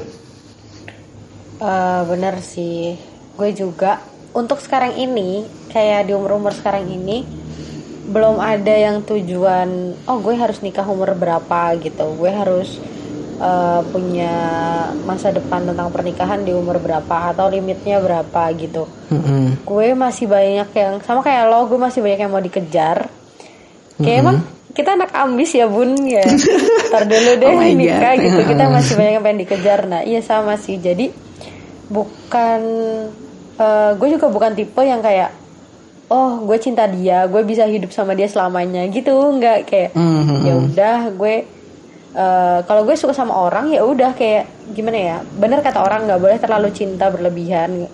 Eh, 1.57 2.01
bener 2.07 2.39
sih, 2.39 2.95
gue 3.35 3.49
juga. 3.51 3.99
Untuk 4.37 4.61
sekarang 4.61 4.95
ini 4.95 5.43
kayak 5.73 6.07
di 6.07 6.13
umur-umur 6.13 6.53
sekarang 6.53 6.85
ini 6.85 7.25
belum 8.07 8.39
ada 8.39 8.71
yang 8.71 9.03
tujuan 9.03 9.67
oh 10.07 10.17
gue 10.23 10.35
harus 10.39 10.63
nikah 10.63 10.87
umur 10.87 11.11
berapa 11.13 11.75
gitu. 11.77 12.15
Gue 12.15 12.31
harus 12.31 12.79
eh, 13.37 13.81
punya 13.91 14.33
masa 15.03 15.35
depan 15.35 15.67
tentang 15.67 15.91
pernikahan 15.91 16.41
di 16.41 16.55
umur 16.55 16.79
berapa 16.79 17.35
atau 17.35 17.51
limitnya 17.51 17.99
berapa 17.99 18.41
gitu. 18.55 18.87
Mm-mm. 19.11 19.63
gue 19.63 19.87
masih 19.95 20.27
banyak 20.27 20.67
yang 20.71 20.93
sama 21.03 21.23
kayak 21.23 21.47
lo 21.47 21.67
gue 21.67 21.79
masih 21.79 21.99
banyak 21.99 22.19
yang 22.23 22.31
mau 22.31 22.39
dikejar. 22.39 23.11
Kayak 23.99 24.17
emang 24.23 24.37
kita 24.71 24.93
anak 24.93 25.09
ambis 25.11 25.51
ya 25.51 25.65
bun 25.65 25.97
ya. 26.05 26.21
Ntar 26.87 27.03
dulu 27.09 27.31
deh 27.41 27.49
Oh 27.49 27.59
nikah 27.59 28.13
God. 28.15 28.23
gitu. 28.23 28.39
Kita 28.55 28.63
masih 28.69 28.93
banyak 28.95 29.13
yang 29.19 29.23
pengen 29.25 29.41
dikejar. 29.43 29.79
Nah 29.83 30.01
iya 30.07 30.21
sama 30.23 30.55
sih. 30.55 30.77
Jadi 30.79 31.11
bukan 31.91 32.59
eh, 33.57 33.91
gue 33.97 34.07
juga 34.15 34.27
bukan 34.31 34.51
tipe 34.53 34.79
yang 34.79 35.01
kayak 35.01 35.33
oh 36.07 36.39
gue 36.41 36.57
cinta 36.57 36.85
dia 36.85 37.25
gue 37.25 37.41
bisa 37.41 37.63
hidup 37.63 37.89
sama 37.89 38.11
dia 38.11 38.25
selamanya 38.25 38.87
gitu 38.87 39.11
nggak 39.33 39.57
kayak 39.63 39.89
Mhm. 39.91 40.35
ya 40.41 40.53
udah 40.57 40.99
gue 41.11 41.35
eh, 42.13 42.59
kalau 42.63 42.81
gue 42.81 42.95
suka 42.95 43.11
sama 43.11 43.35
orang 43.37 43.69
ya 43.69 43.83
udah 43.83 44.11
kayak 44.11 44.43
gimana 44.69 44.97
ya 44.97 45.17
bener 45.33 45.59
kata 45.59 45.79
orang 45.79 46.05
nggak 46.05 46.17
boleh 46.17 46.37
terlalu 46.37 46.69
cinta 46.71 47.07
berlebihan 47.07 47.87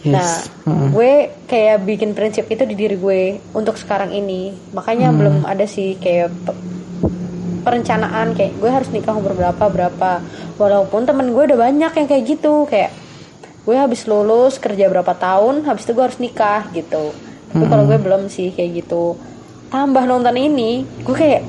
Yes. 0.00 0.08
Nah, 0.08 0.32
Mm-mm. 0.64 0.88
gue 0.92 1.12
kayak 1.44 1.84
bikin 1.84 2.16
prinsip 2.16 2.48
itu 2.48 2.64
di 2.64 2.72
diri 2.72 2.96
gue 2.96 3.22
untuk 3.52 3.76
sekarang 3.76 4.08
ini. 4.10 4.48
Makanya 4.72 5.12
belum 5.12 5.44
ada 5.44 5.68
sih 5.68 5.92
kayak 5.94 6.32
pe- 6.40 6.56
perencanaan 7.60 8.32
kayak 8.32 8.56
gue 8.56 8.70
harus 8.70 8.88
nikah 8.88 9.12
umur 9.12 9.36
berapa 9.36 9.60
berapa. 9.60 10.24
Walaupun 10.56 11.04
temen 11.04 11.28
gue 11.30 11.44
udah 11.44 11.58
banyak 11.60 11.92
yang 11.92 12.06
kayak 12.08 12.24
gitu 12.26 12.64
kayak 12.64 12.96
gue 13.60 13.76
habis 13.76 14.08
lulus 14.08 14.56
kerja 14.56 14.88
berapa 14.88 15.12
tahun, 15.12 15.68
habis 15.68 15.84
itu 15.84 15.92
gue 15.92 16.00
harus 16.02 16.16
nikah 16.16 16.64
gitu. 16.72 17.12
Tapi 17.50 17.64
kalau 17.66 17.84
gue 17.86 17.98
belum 17.98 18.22
sih 18.30 18.54
kayak 18.54 18.86
gitu. 18.86 19.18
Tambah 19.70 20.02
nonton 20.06 20.34
ini, 20.34 20.82
gue 21.02 21.14
kayak 21.14 21.42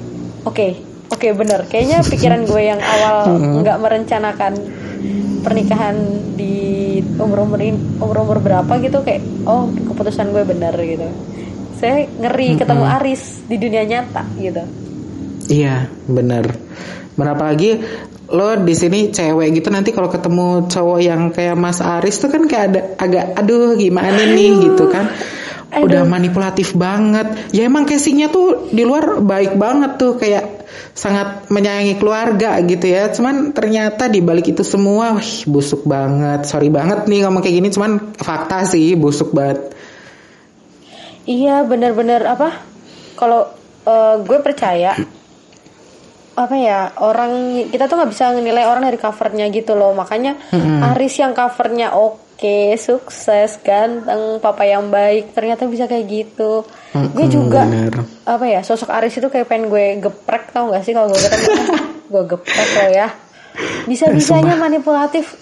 oke, 0.46 0.68
oke 1.14 1.28
bener. 1.38 1.66
Kayaknya 1.70 1.98
pikiran 2.12 2.42
gue 2.46 2.62
yang 2.62 2.82
awal 2.82 3.18
nggak 3.62 3.78
merencanakan 3.82 4.54
pernikahan 5.42 5.98
di 6.38 7.02
umur 7.18 7.50
umur 7.50 7.60
umur 7.98 8.18
umur 8.22 8.38
berapa 8.46 8.78
gitu 8.78 9.02
kayak 9.02 9.26
oh 9.50 9.74
keputusan 9.74 10.30
gue 10.30 10.46
benar 10.46 10.78
gitu 10.78 11.10
saya 11.82 12.06
ngeri 12.06 12.62
ketemu 12.62 12.86
Aris 12.86 13.42
di 13.50 13.58
dunia 13.58 13.82
nyata 13.90 14.22
gitu 14.38 14.62
Iya, 15.52 15.92
bener. 16.08 16.56
Berapa 17.20 17.52
lagi 17.52 17.76
lo 18.32 18.56
di 18.64 18.72
sini 18.72 19.12
cewek 19.12 19.60
gitu 19.60 19.68
nanti 19.68 19.92
kalau 19.92 20.08
ketemu 20.08 20.72
cowok 20.72 21.00
yang 21.04 21.36
kayak 21.36 21.60
Mas 21.60 21.84
Aris 21.84 22.24
tuh 22.24 22.32
kan 22.32 22.48
kayak 22.48 22.66
ada 22.72 22.82
agak 22.96 23.26
aduh 23.36 23.76
gimana 23.76 24.24
nih 24.32 24.72
gitu 24.72 24.88
kan. 24.88 25.12
Udah 25.72 26.04
manipulatif 26.04 26.76
banget. 26.76 27.52
Ya 27.56 27.64
emang 27.64 27.88
casingnya 27.88 28.28
tuh 28.28 28.68
di 28.76 28.84
luar 28.84 29.24
baik 29.24 29.56
banget 29.56 29.96
tuh 29.96 30.20
kayak 30.20 30.68
sangat 30.92 31.48
menyayangi 31.48 31.96
keluarga 31.96 32.60
gitu 32.60 32.92
ya. 32.92 33.08
Cuman 33.08 33.56
ternyata 33.56 34.12
di 34.12 34.20
balik 34.20 34.52
itu 34.52 34.68
semua 34.68 35.16
wih, 35.16 35.48
busuk 35.48 35.88
banget. 35.88 36.44
Sorry 36.44 36.68
banget 36.68 37.08
nih 37.08 37.24
ngomong 37.24 37.40
kayak 37.40 37.56
gini 37.64 37.70
cuman 37.72 38.18
fakta 38.20 38.68
sih 38.68 39.00
busuk 39.00 39.32
banget. 39.32 39.72
iya 41.22 41.62
benar-benar 41.62 42.26
apa 42.26 42.50
kalau 43.14 43.46
eh, 43.86 44.16
gue 44.26 44.40
percaya 44.42 44.98
apa 46.32 46.56
ya 46.58 46.96
orang 47.04 47.64
kita 47.70 47.86
tuh 47.86 48.00
nggak 48.00 48.12
bisa 48.16 48.32
nilai 48.40 48.64
orang 48.64 48.88
dari 48.88 48.98
covernya 48.98 49.52
gitu 49.52 49.76
loh 49.76 49.92
makanya 49.92 50.40
Aris 50.96 51.20
yang 51.20 51.36
covernya 51.36 51.92
oke 51.94 52.31
sukses 52.76 53.62
ganteng 53.62 54.42
papa 54.42 54.66
yang 54.66 54.90
baik. 54.90 55.32
Ternyata 55.32 55.70
bisa 55.70 55.86
kayak 55.86 56.06
gitu. 56.10 56.66
Gue 56.92 57.26
Mm-mm, 57.26 57.30
juga 57.30 57.64
bener. 57.66 57.94
apa 58.26 58.46
ya 58.50 58.66
sosok 58.66 58.90
Aris 58.90 59.16
itu 59.16 59.30
kayak 59.30 59.46
pengen 59.46 59.70
gue 59.70 60.02
geprek 60.02 60.50
tau 60.50 60.74
gak 60.74 60.82
sih? 60.82 60.92
Kalau 60.92 61.08
gue 61.08 61.20
ketemu 61.20 61.64
gue 62.14 62.24
geprek 62.34 62.70
lo 62.76 62.88
ya. 62.90 63.08
Bisa 63.86 64.10
bisanya 64.10 64.56
manipulatif 64.56 65.36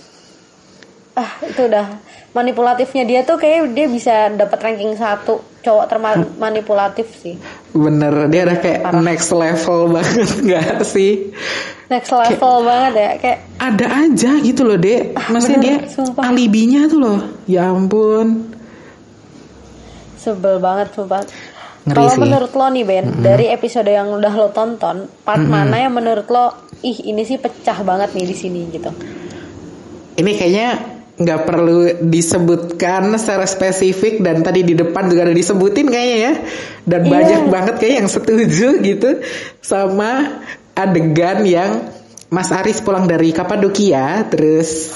ah 1.20 1.32
itu 1.44 1.68
udah 1.68 2.00
manipulatifnya 2.32 3.04
dia 3.04 3.22
tuh 3.28 3.36
kayak 3.36 3.76
dia 3.76 3.92
bisa 3.92 4.32
dapat 4.32 4.60
ranking 4.64 4.96
satu. 4.96 5.44
Cowok 5.60 5.92
termanipulatif 5.92 7.12
sih. 7.20 7.36
Bener 7.76 8.32
dia 8.32 8.48
udah 8.48 8.58
kayak 8.64 8.80
next 9.04 9.30
level 9.36 9.92
banget. 9.92 10.30
Nggak 10.48 10.88
sih? 10.88 11.36
next 11.90 12.14
level 12.14 12.70
banget 12.70 12.94
ya 12.94 13.12
kayak 13.18 13.40
ada 13.58 13.88
aja 14.06 14.32
gitu 14.46 14.62
loh 14.62 14.78
dek. 14.78 15.18
Maksudnya 15.18 15.60
dia 15.60 15.76
bener, 15.82 15.90
sumpah. 15.90 16.24
alibinya 16.30 16.82
tuh 16.86 17.00
loh. 17.02 17.20
Ya 17.50 17.74
ampun. 17.74 18.54
Sebel 20.22 20.62
banget 20.62 20.94
sumpah. 20.94 21.26
Kalau 21.90 22.14
menurut 22.22 22.54
lo 22.54 22.70
nih 22.70 22.86
Ben 22.86 23.06
dari 23.18 23.50
episode 23.50 23.90
yang 23.90 24.14
udah 24.14 24.34
lo 24.38 24.54
tonton 24.54 25.10
part 25.26 25.42
mana 25.42 25.82
yang 25.82 25.90
menurut 25.98 26.30
lo 26.30 26.54
ih 26.86 27.10
ini 27.10 27.26
sih 27.26 27.42
pecah 27.42 27.82
banget 27.82 28.14
nih 28.14 28.26
di 28.30 28.36
sini 28.38 28.62
gitu? 28.70 28.94
Ini 30.14 30.32
kayaknya 30.38 30.70
nggak 31.20 31.42
perlu 31.44 32.00
disebutkan 32.00 33.12
secara 33.20 33.44
spesifik 33.44 34.24
dan 34.24 34.40
tadi 34.40 34.64
di 34.64 34.72
depan 34.72 35.12
juga 35.12 35.28
ada 35.28 35.36
disebutin 35.36 35.92
kayaknya 35.92 36.18
ya 36.18 36.34
dan 36.88 37.02
Iya. 37.04 37.12
banyak 37.12 37.42
banget 37.52 37.76
kayak 37.76 37.96
yang 38.00 38.10
setuju 38.10 38.68
gitu 38.80 39.10
sama 39.60 40.40
adegan 40.74 41.44
yang 41.44 41.92
Mas 42.32 42.48
Aris 42.50 42.80
pulang 42.80 43.04
dari 43.04 43.36
Kapadokia 43.36 44.24
terus 44.32 44.96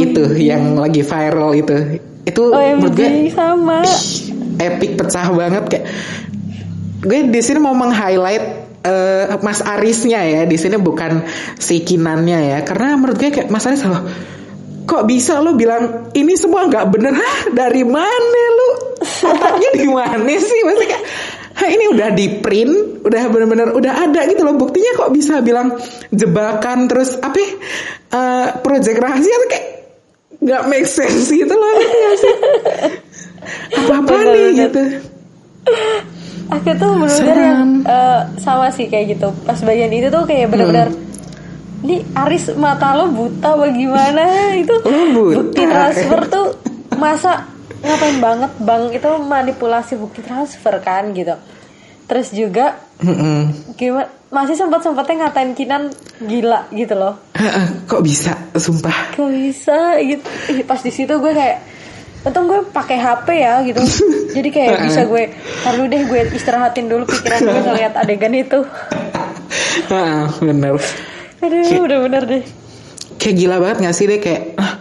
itu 0.00 0.24
yang 0.40 0.80
lagi 0.80 1.04
viral 1.04 1.52
itu 1.52 2.00
itu 2.24 2.42
Oh 2.42 2.56
menurut 2.56 2.96
gue 2.96 3.28
sama. 3.30 3.84
epic 4.56 4.96
pecah 4.96 5.28
banget 5.30 5.64
kayak 5.68 5.84
gue 7.02 7.28
di 7.28 7.40
sini 7.44 7.60
mau 7.60 7.76
meng-highlight 7.76 8.44
eh, 8.82 9.36
Mas 9.44 9.60
Arisnya 9.60 10.24
ya 10.24 10.42
di 10.42 10.56
sini 10.56 10.80
bukan 10.80 11.28
si 11.54 11.84
Kinannya 11.84 12.56
ya 12.56 12.58
karena 12.64 12.96
menurut 12.96 13.20
gue 13.20 13.30
kayak 13.30 13.52
Mas 13.52 13.68
Aris 13.68 13.84
loh 13.84 14.00
kok 14.86 15.02
bisa 15.04 15.42
lo 15.42 15.58
bilang 15.58 16.14
ini 16.14 16.38
semua 16.38 16.70
nggak 16.70 16.86
bener? 16.94 17.12
Hah, 17.12 17.38
dari 17.50 17.82
mana 17.82 18.42
lu? 18.54 18.70
Otaknya 19.02 19.70
di 19.74 19.88
mana 19.90 20.32
sih? 20.38 20.58
Maksudnya 20.62 20.88
kayak 20.94 21.04
Hah, 21.56 21.72
ini 21.72 21.88
udah 21.88 22.12
di 22.12 22.26
print 22.44 23.00
udah 23.00 23.22
bener-bener 23.32 23.72
udah 23.72 23.92
ada 24.08 24.28
gitu 24.28 24.44
loh. 24.44 24.60
Buktinya 24.60 24.92
kok 24.92 25.08
bisa 25.08 25.40
bilang 25.40 25.72
jebakan 26.12 26.84
terus 26.84 27.16
apa 27.16 27.40
eh, 28.12 28.46
project 28.60 28.98
rahasia 29.00 29.34
tuh 29.40 29.48
kayak 29.48 29.66
nggak 30.36 30.62
make 30.68 30.84
sense 30.84 31.32
gitu 31.32 31.48
loh 31.48 31.74
apa-apa 33.72 34.14
nih 34.36 34.48
gitu. 34.68 34.82
Aku 36.46 36.70
tuh 36.78 36.90
bener-bener 36.94 37.38
yang 37.40 37.70
eh, 37.82 38.20
sama 38.38 38.70
sih 38.70 38.86
kayak 38.86 39.18
gitu. 39.18 39.28
Pas 39.42 39.58
bagian 39.64 39.90
itu 39.90 40.12
tuh 40.12 40.22
kayak 40.28 40.52
bener-bener 40.52 40.92
ini 41.84 42.00
Aris 42.16 42.56
mata 42.56 42.96
lo 42.96 43.12
buta 43.12 43.52
bagaimana 43.58 44.56
itu 44.56 44.74
buta. 44.80 45.34
bukti 45.36 45.62
transfer 45.68 46.20
tuh 46.30 46.46
masa 46.96 47.44
ngapain 47.84 48.18
banget? 48.18 48.50
Bang 48.64 48.88
itu 48.90 49.10
manipulasi 49.20 50.00
bukti 50.00 50.24
transfer 50.24 50.80
kan 50.80 51.12
gitu. 51.12 51.36
Terus 52.06 52.30
juga 52.32 52.78
Mm-mm. 53.02 53.74
gimana? 53.74 54.08
Masih 54.26 54.58
sempat 54.58 54.82
sempatnya 54.82 55.26
ngatain 55.30 55.54
Kinan 55.54 55.86
gila 56.18 56.66
gitu 56.74 56.98
loh. 56.98 57.14
Kok 57.86 58.02
bisa? 58.02 58.34
Sumpah. 58.58 59.14
Gak 59.14 59.30
bisa? 59.30 60.02
Gitu. 60.02 60.26
Pas 60.66 60.80
di 60.82 60.90
situ 60.90 61.14
gue 61.14 61.32
kayak 61.34 61.58
Untung 62.26 62.50
gue 62.50 62.58
pakai 62.74 62.98
HP 62.98 63.26
ya 63.38 63.62
gitu. 63.62 63.78
Jadi 64.36 64.48
kayak 64.50 64.82
bisa 64.82 65.06
gue 65.06 65.30
Lalu 65.62 65.82
deh 65.94 66.02
gue 66.10 66.20
istirahatin 66.34 66.90
dulu 66.90 67.06
pikiran 67.06 67.38
gue 67.38 67.62
ngeliat 67.70 67.94
adegan 67.94 68.34
itu. 68.34 68.66
Heeh, 69.86 70.26
bener 70.42 70.74
Aduh 71.42 71.84
bener-bener 71.84 72.22
deh. 72.24 72.44
kayak 73.16 73.36
gila 73.36 73.56
banget 73.62 73.76
gak 73.88 73.96
sih 73.96 74.06
deh 74.08 74.20
kayak 74.20 74.42
"Ah, 74.60 74.72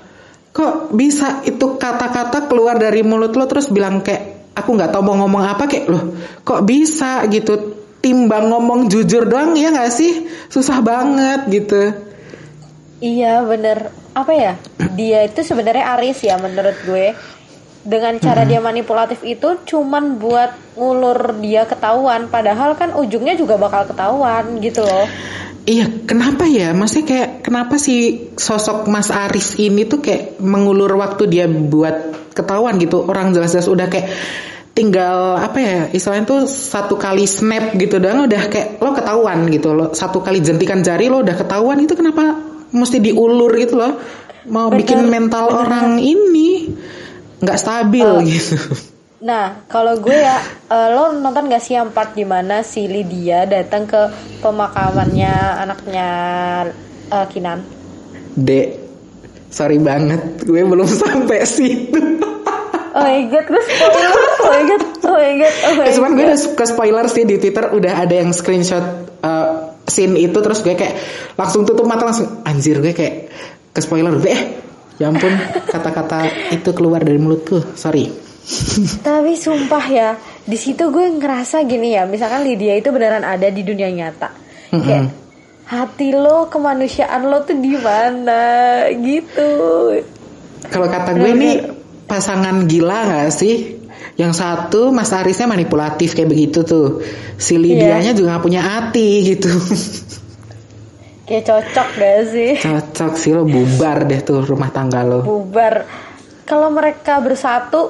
kok 0.51 0.91
bisa 0.91 1.45
itu 1.47 1.79
kata-kata 1.79 2.47
keluar 2.47 2.79
dari 2.79 3.03
mulut 3.03 3.35
lo 3.35 3.45
terus 3.47 3.67
bilang 3.71 4.01
kayak 4.01 4.53
aku 4.55 4.71
nggak 4.75 4.91
tahu 4.95 5.03
mau 5.03 5.15
ngomong 5.19 5.43
apa 5.43 5.67
kayak 5.67 5.85
loh 5.91 6.15
kok 6.47 6.63
bisa? 6.63 7.27
Gitu. 7.27 7.83
Timbang 8.05 8.53
ngomong 8.53 8.85
jujur 8.85 9.25
doang 9.25 9.57
ya 9.57 9.74
gak 9.74 9.89
sih? 9.89 10.29
Susah 10.45 10.77
banget 10.85 11.50
gitu. 11.50 11.89
Iya 13.01 13.41
bener. 13.41 13.89
Apa 14.13 14.29
ya? 14.29 14.53
Dia 14.93 15.25
itu 15.25 15.41
sebenarnya 15.41 15.97
Aris 15.97 16.21
ya 16.21 16.38
menurut 16.38 16.77
gue 16.85 17.17
Dengan 17.86 18.18
cara 18.18 18.50
dia 18.50 18.58
manipulatif 18.58 19.22
itu 19.22 19.62
Cuman 19.62 20.18
buat 20.18 20.51
ngulur 20.74 21.38
dia 21.38 21.70
ketahuan. 21.70 22.27
Padahal 22.34 22.74
kan 22.74 22.98
ujungnya 22.98 23.38
juga 23.38 23.62
bakal 23.62 23.86
ketahuan 23.86 24.58
gitu 24.58 24.82
loh. 24.82 25.06
Iya, 25.65 25.89
kenapa 26.06 26.46
ya? 26.46 26.77
Maksudnya 26.77 27.06
kayak 27.10 27.30
kenapa 27.42 27.82
sih 27.82 28.30
sosok 28.38 28.86
Mas 28.86 29.10
Aris 29.10 29.58
ini 29.58 29.89
tuh 29.89 29.98
kayak 29.98 30.38
mengulur 30.38 30.94
waktu 30.94 31.25
dia 31.25 31.50
buat 31.50 32.30
ketahuan 32.38 32.77
gitu. 32.77 33.01
Orang 33.01 33.34
jelas-jelas 33.34 33.65
udah 33.65 33.89
kayak 33.89 34.13
tinggal 34.77 35.39
apa 35.39 35.58
ya 35.58 35.77
istilahnya 35.89 36.27
tuh 36.27 36.42
satu 36.51 37.00
kali 37.00 37.24
snap 37.24 37.80
gitu 37.80 37.96
doang 37.96 38.27
udah 38.27 38.44
kayak 38.51 38.77
lo 38.77 38.94
ketahuan 38.94 39.50
gitu 39.50 39.74
lo. 39.74 39.98
Satu 39.98 40.22
kali 40.22 40.46
jentikan 40.46 40.86
jari 40.86 41.10
lo 41.10 41.25
udah 41.25 41.34
ketahuan. 41.34 41.82
Itu 41.82 41.98
kenapa 41.98 42.38
mesti 42.70 43.01
diulur 43.01 43.50
gitu 43.58 43.82
loh? 43.82 43.98
Mau 44.46 44.70
bikin 44.70 45.10
mental 45.10 45.50
orang 45.50 45.98
ini 45.98 46.70
nggak 47.46 47.62
stabil 47.62 48.04
Oh. 48.04 48.20
gitu 48.20 48.58
Nah, 49.16 49.66
kalau 49.66 49.98
gue 49.98 50.14
ya, 50.14 50.38
eh, 50.70 50.88
lo 50.94 51.10
nonton 51.10 51.50
gak 51.50 51.58
sih 51.58 51.74
yang 51.74 51.90
part 51.90 52.14
di 52.14 52.22
mana 52.22 52.62
si 52.62 52.86
Lydia 52.86 53.48
datang 53.50 53.90
ke 53.90 53.98
pemakamannya 54.38 55.34
anaknya 55.66 56.08
eh, 57.10 57.25
Kinan? 57.31 57.60
dek 58.36 58.68
sorry 59.48 59.79
banget 59.79 60.44
gue 60.44 60.62
belum 60.62 60.86
sampai 61.01 61.42
situ 61.42 62.01
Oh 62.96 63.03
my 63.03 63.27
god, 63.27 63.44
gue 63.44 63.60
spoiler. 63.60 64.12
Oh 64.40 64.48
my 64.48 64.62
god, 64.64 64.81
oh 65.03 65.16
my 65.16 65.34
god, 65.36 65.53
oh 65.68 65.74
my 65.74 65.84
Eh, 65.84 65.94
cuman 65.96 66.12
gue 66.16 66.25
udah 66.27 66.40
ke 66.53 66.64
spoiler 66.64 67.05
sih 67.08 67.24
di 67.24 67.36
Twitter 67.36 67.66
udah 67.68 67.94
ada 68.00 68.16
yang 68.16 68.31
screenshot 68.31 68.84
uh, 69.20 69.48
scene 69.84 70.16
itu 70.16 70.38
terus 70.40 70.64
gue 70.64 70.75
kayak 70.75 70.96
langsung 71.36 71.68
tutup 71.68 71.84
mata 71.84 72.08
langsung 72.08 72.40
anjir 72.44 72.79
gue 72.79 72.96
kayak 72.96 73.16
ke 73.72 73.79
spoiler 73.84 74.16
gue 74.16 74.31
eh 74.31 74.44
ya 74.96 75.12
ampun 75.12 75.31
kata-kata 75.68 76.51
itu 76.55 76.70
keluar 76.72 77.03
dari 77.03 77.20
mulutku. 77.20 77.60
Sorry. 77.75 78.12
Tapi 79.01 79.34
sumpah 79.34 79.86
ya, 79.90 80.10
di 80.46 80.53
situ 80.53 80.94
gue 80.94 81.18
ngerasa 81.18 81.66
gini 81.66 81.98
ya, 81.98 82.05
misalkan 82.05 82.46
Lydia 82.46 82.77
itu 82.77 82.94
beneran 82.94 83.25
ada 83.25 83.50
di 83.50 83.66
dunia 83.66 83.90
nyata. 83.90 84.29
Kayak 84.70 85.10
hati 85.66 86.14
lo, 86.14 86.46
kemanusiaan 86.46 87.25
lo 87.25 87.42
tuh 87.42 87.58
di 87.58 87.74
mana? 87.74 88.42
Gitu. 88.94 89.50
kalau 90.66 90.90
kata 90.90 91.14
gue 91.14 91.31
nih 91.34 91.55
pasangan 92.05 92.70
gila 92.70 93.00
gak 93.10 93.34
sih? 93.34 93.81
Yang 94.16 94.40
satu 94.40 94.96
Mas 94.96 95.12
Arisnya 95.12 95.50
manipulatif 95.50 96.14
kayak 96.14 96.29
begitu 96.31 96.62
tuh. 96.64 97.01
Si 97.36 97.58
Lydianya 97.58 98.14
juga 98.14 98.38
gak 98.38 98.46
punya 98.46 98.62
hati 98.62 99.36
gitu 99.36 99.50
Kayak 101.25 101.44
cocok 101.44 101.88
gak 101.96 102.18
sih? 102.29 102.51
cocok 102.55 103.14
sih 103.16 103.31
lo 103.33 103.44
bubar 103.44 104.05
deh 104.05 104.22
tuh 104.22 104.42
rumah 104.42 104.70
tangga 104.70 105.01
lo 105.01 105.22
bubar. 105.22 105.85
Kalau 106.46 106.70
mereka 106.70 107.18
bersatu, 107.18 107.90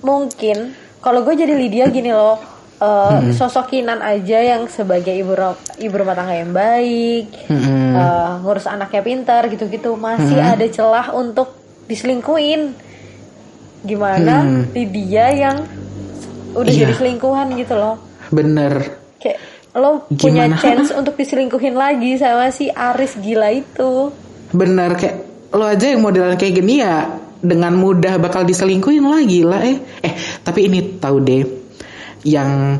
mungkin. 0.00 0.70
Kalau 1.00 1.20
gue 1.20 1.34
jadi 1.34 1.50
Lydia 1.50 1.90
gini 1.90 2.08
loh, 2.08 2.38
eh, 2.76 3.34
sosok 3.34 3.66
Kinan 3.68 3.98
aja 3.98 4.38
yang 4.38 4.70
sebagai 4.70 5.10
ibu 5.10 5.34
ibu 5.76 5.94
rumah 5.96 6.14
tangga 6.14 6.38
yang 6.38 6.52
baik, 6.52 7.50
Mm-mm. 7.50 7.96
eh, 7.96 8.30
ngurus 8.40 8.70
anaknya 8.70 9.02
pintar 9.02 9.50
gitu-gitu, 9.50 9.96
masih 9.96 10.38
ada 10.38 10.62
celah 10.66 11.10
untuk 11.10 11.50
diselingkuin. 11.84 12.70
Gimana 13.80 14.44
Hmm. 14.44 14.62
Lydia 14.70 15.32
yang 15.32 15.56
udah 16.52 16.68
Iya. 16.68 16.84
jadi 16.84 16.94
selingkuhan 16.94 17.56
gitu 17.56 17.74
loh, 17.74 17.96
bener 18.28 18.92
kayak 19.16 19.38
lo 19.70 20.04
punya 20.10 20.50
Gimana? 20.50 20.58
chance 20.58 20.90
untuk 20.90 21.14
diselingkuhin 21.14 21.74
lagi 21.74 22.18
sama 22.18 22.50
si 22.50 22.66
Aris 22.66 23.14
gila 23.18 23.54
itu. 23.54 24.10
Bener 24.50 24.98
kayak 24.98 25.16
lo 25.50 25.64
aja 25.64 25.86
yang 25.90 26.02
modelan 26.02 26.34
kayak 26.34 26.54
gini 26.56 26.82
ya 26.82 27.06
dengan 27.38 27.72
mudah 27.72 28.18
bakal 28.18 28.42
diselingkuhin 28.42 29.02
lagi 29.02 29.42
lah 29.42 29.62
eh 29.62 29.78
eh 30.02 30.12
tapi 30.42 30.68
ini 30.68 31.00
tahu 31.00 31.16
deh 31.20 31.42
yang 32.22 32.76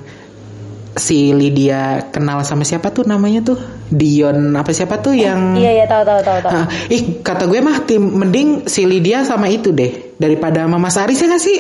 si 0.93 1.31
Lydia 1.31 2.11
kenal 2.11 2.43
sama 2.43 2.67
siapa 2.67 2.91
tuh 2.91 3.07
namanya 3.07 3.41
tuh 3.41 3.59
Dion 3.89 4.53
apa 4.53 4.71
siapa 4.71 4.99
tuh 4.99 5.15
yang 5.15 5.55
Iya 5.55 5.81
iya 5.81 5.87
tahu 5.87 6.03
tahu 6.03 6.21
tahu 6.21 6.39
tahu. 6.45 6.53
Ah, 6.53 6.67
ih 6.87 7.23
kata 7.23 7.47
gue 7.47 7.59
mah 7.59 7.87
tim 7.87 8.03
mending 8.03 8.67
si 8.67 8.85
Lydia 8.85 9.23
sama 9.25 9.47
itu 9.47 9.71
deh 9.71 10.15
daripada 10.15 10.67
sama 10.67 10.77
Mas 10.77 10.99
Aris 10.99 11.19
ya 11.19 11.27
gak 11.27 11.41
sih 11.41 11.59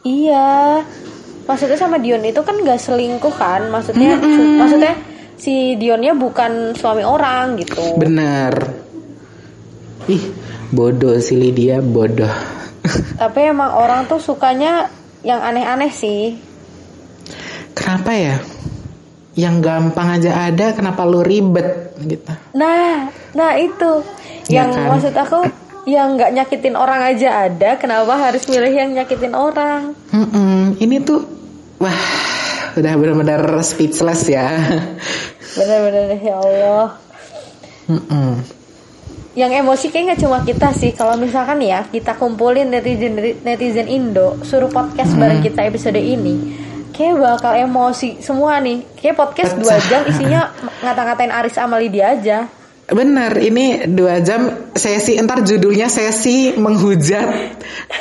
Iya, 0.00 0.80
maksudnya 1.50 1.74
sama 1.74 1.98
Dion 1.98 2.22
itu 2.22 2.38
kan 2.38 2.54
gak 2.56 2.78
selingkuh 2.78 3.34
kan? 3.34 3.66
Maksudnya, 3.66 4.14
maksudnya 4.56 4.94
si 5.34 5.74
Dionnya 5.74 6.14
bukan 6.14 6.72
suami 6.72 7.02
orang 7.02 7.56
gitu. 7.56 7.96
bener 7.96 8.52
ih 10.06 10.22
bodoh 10.70 11.18
si 11.18 11.34
Lydia 11.34 11.80
bodoh 11.80 12.30
Tapi 13.20 13.40
emang 13.46 13.74
orang 13.74 14.04
tuh 14.04 14.16
sukanya 14.16 14.88
yang 15.20 15.40
aneh-aneh 15.40 15.90
sih. 15.90 16.36
kenapa 17.70 18.12
ya 18.12 18.36
yang 19.32 19.58
gampang 19.58 20.18
aja 20.18 20.46
ada 20.46 20.72
kenapa 20.72 21.02
lu 21.02 21.20
ribet 21.20 21.66
gitu 21.98 22.32
Nah, 22.52 23.08
nah 23.32 23.50
itu 23.54 24.04
Ya 24.46 24.60
yang 24.60 24.68
kan? 24.72 24.86
maksud 24.90 25.14
aku 25.14 25.38
yang 25.86 26.14
nggak 26.14 26.32
nyakitin 26.32 26.74
orang 26.74 27.00
aja 27.06 27.46
ada. 27.46 27.74
Kenapa 27.74 28.12
harus 28.14 28.44
milih 28.44 28.68
yang 28.68 28.92
nyakitin 28.92 29.32
orang? 29.32 29.96
Mm-mm, 30.10 30.76
ini 30.76 31.00
tuh 31.00 31.24
wah 31.80 32.00
udah 32.76 32.92
benar-benar 32.94 33.42
speechless 33.64 34.28
ya. 34.30 34.46
Bener-bener 35.56 36.14
ya 36.20 36.36
Allah. 36.38 37.00
Mm-mm. 37.90 38.44
Yang 39.34 39.52
emosi 39.64 39.86
kayak 39.90 40.04
nggak 40.12 40.20
cuma 40.22 40.38
kita 40.44 40.68
sih. 40.76 40.92
Kalau 40.94 41.16
misalkan 41.16 41.58
ya 41.64 41.88
kita 41.88 42.14
kumpulin 42.14 42.70
netizen 42.70 43.16
netizen 43.42 43.88
Indo, 43.88 44.38
suruh 44.46 44.70
podcast 44.70 45.16
bareng 45.16 45.42
kita 45.42 45.66
episode 45.66 45.98
ini, 45.98 46.54
kayak 46.94 47.18
bakal 47.18 47.56
emosi 47.56 48.22
semua 48.22 48.60
nih. 48.62 48.84
Kayak 49.00 49.16
podcast 49.16 49.56
dua 49.58 49.80
jam 49.90 50.04
isinya 50.06 50.52
ngata-ngatain 50.84 51.32
Aris 51.32 51.56
sama 51.56 51.80
Lydia 51.80 52.14
aja. 52.14 52.46
Bener, 52.90 53.32
ini 53.38 53.86
dua 53.86 54.18
jam 54.18 54.70
sesi, 54.74 55.14
entar 55.14 55.40
judulnya 55.40 55.86
sesi 55.86 56.58
menghujat 56.58 57.28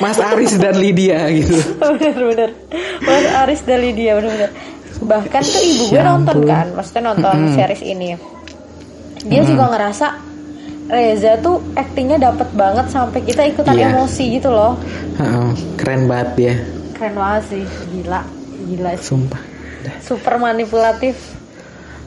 Mas 0.02 0.18
Aris 0.18 0.58
dan 0.58 0.76
Lydia 0.76 1.30
gitu. 1.30 1.56
Bener-bener. 1.78 2.58
Mas 3.00 3.26
Aris 3.46 3.62
dan 3.64 3.80
Lydia 3.80 4.18
bener-bener. 4.18 4.50
Bahkan 5.00 5.42
tuh 5.42 5.62
ibu 5.64 5.84
gue 5.88 6.02
nonton 6.02 6.44
kan, 6.44 6.74
maksudnya 6.74 7.14
nonton 7.14 7.54
series 7.54 7.84
ini. 7.84 8.18
dia 9.20 9.44
juga 9.44 9.68
ngerasa 9.68 10.08
Reza 10.90 11.38
tuh 11.38 11.60
aktingnya 11.76 12.18
dapet 12.18 12.50
banget 12.56 12.88
sampai 12.88 13.20
kita 13.22 13.44
ikutan 13.46 13.76
Iya. 13.76 13.92
emosi 13.94 14.24
gitu 14.32 14.50
loh 14.50 14.80
keren 15.76 16.08
banget 16.08 16.30
dia 16.40 16.56
keren 16.96 17.14
banget 17.14 17.44
sih 17.52 17.64
gila 17.92 18.24
gila 18.66 18.92
sih. 18.96 19.06
sumpah 19.06 19.42
super 20.00 20.40
manipulatif 20.40 21.20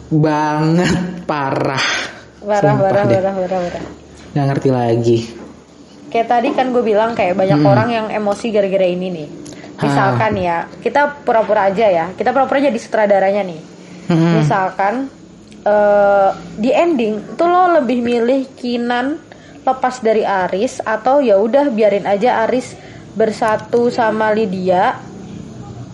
banget 0.08 0.88
parah 1.28 1.84
parah 2.42 2.72
deh. 3.07 3.18
parah 3.18 3.35
parah 3.35 3.61
parah 3.70 3.85
nggak 4.33 4.46
ngerti 4.48 4.68
lagi. 4.72 5.18
Kayak 6.09 6.28
tadi 6.28 6.48
kan 6.52 6.72
gue 6.72 6.85
bilang 6.85 7.16
kayak 7.16 7.37
banyak 7.37 7.61
orang 7.64 7.88
yang 7.88 8.07
emosi 8.12 8.52
gara-gara 8.52 8.85
ini 8.85 9.09
nih. 9.09 9.28
Misalkan 9.81 10.37
ya 10.37 10.68
kita 10.81 11.24
pura-pura 11.24 11.72
aja 11.72 11.88
ya. 11.88 12.07
Kita 12.12 12.33
pura-pura 12.33 12.61
jadi 12.61 12.76
sutradaranya 12.76 13.44
nih. 13.44 13.61
Mm-mm. 14.11 14.42
misalkan 14.42 15.07
eh, 15.62 16.31
di 16.59 16.70
ending 16.74 17.38
tuh 17.38 17.46
lo 17.46 17.81
lebih 17.81 18.02
milih 18.02 18.50
Kinan 18.59 19.16
lepas 19.62 20.02
dari 20.02 20.26
Aris 20.26 20.83
atau 20.83 21.22
ya 21.22 21.38
udah 21.38 21.70
biarin 21.70 22.05
aja 22.05 22.42
Aris 22.46 22.74
bersatu 23.14 23.92
sama 23.92 24.35
Lydia 24.35 24.98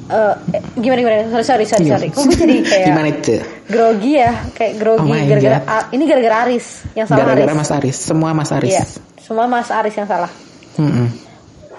Eh, 0.09 0.35
eh, 0.51 0.62
gimana 0.75 0.99
gimana? 0.99 1.16
Sorry 1.38 1.44
sorry 1.44 1.85
sorry 1.85 1.85
sorry. 1.87 2.09
Kok 2.09 2.25
gue 2.25 2.37
jadi 2.38 2.57
kayak 2.73 2.87
gimana 2.87 3.09
itu? 3.09 3.35
grogi 3.66 4.12
ya? 4.16 4.33
Kayak 4.51 4.73
grogi 4.79 5.05
Oh 5.05 5.21
gara-gara. 5.23 5.59
A- 5.62 5.88
ini 5.90 6.05
gara-gara 6.05 6.37
Aris 6.42 6.66
yang 6.92 7.05
salah 7.05 7.29
gara-gara 7.29 7.44
Aris. 7.47 7.59
Mas 7.59 7.71
Aris. 7.71 7.97
Semua 7.99 8.31
Mas 8.33 8.51
Aris. 8.51 8.73
Iya, 8.73 8.85
semua 9.18 9.44
Mas 9.44 9.68
Aris 9.68 9.94
yang 9.94 10.07
salah. 10.07 10.33
Mm-mm. 10.75 11.07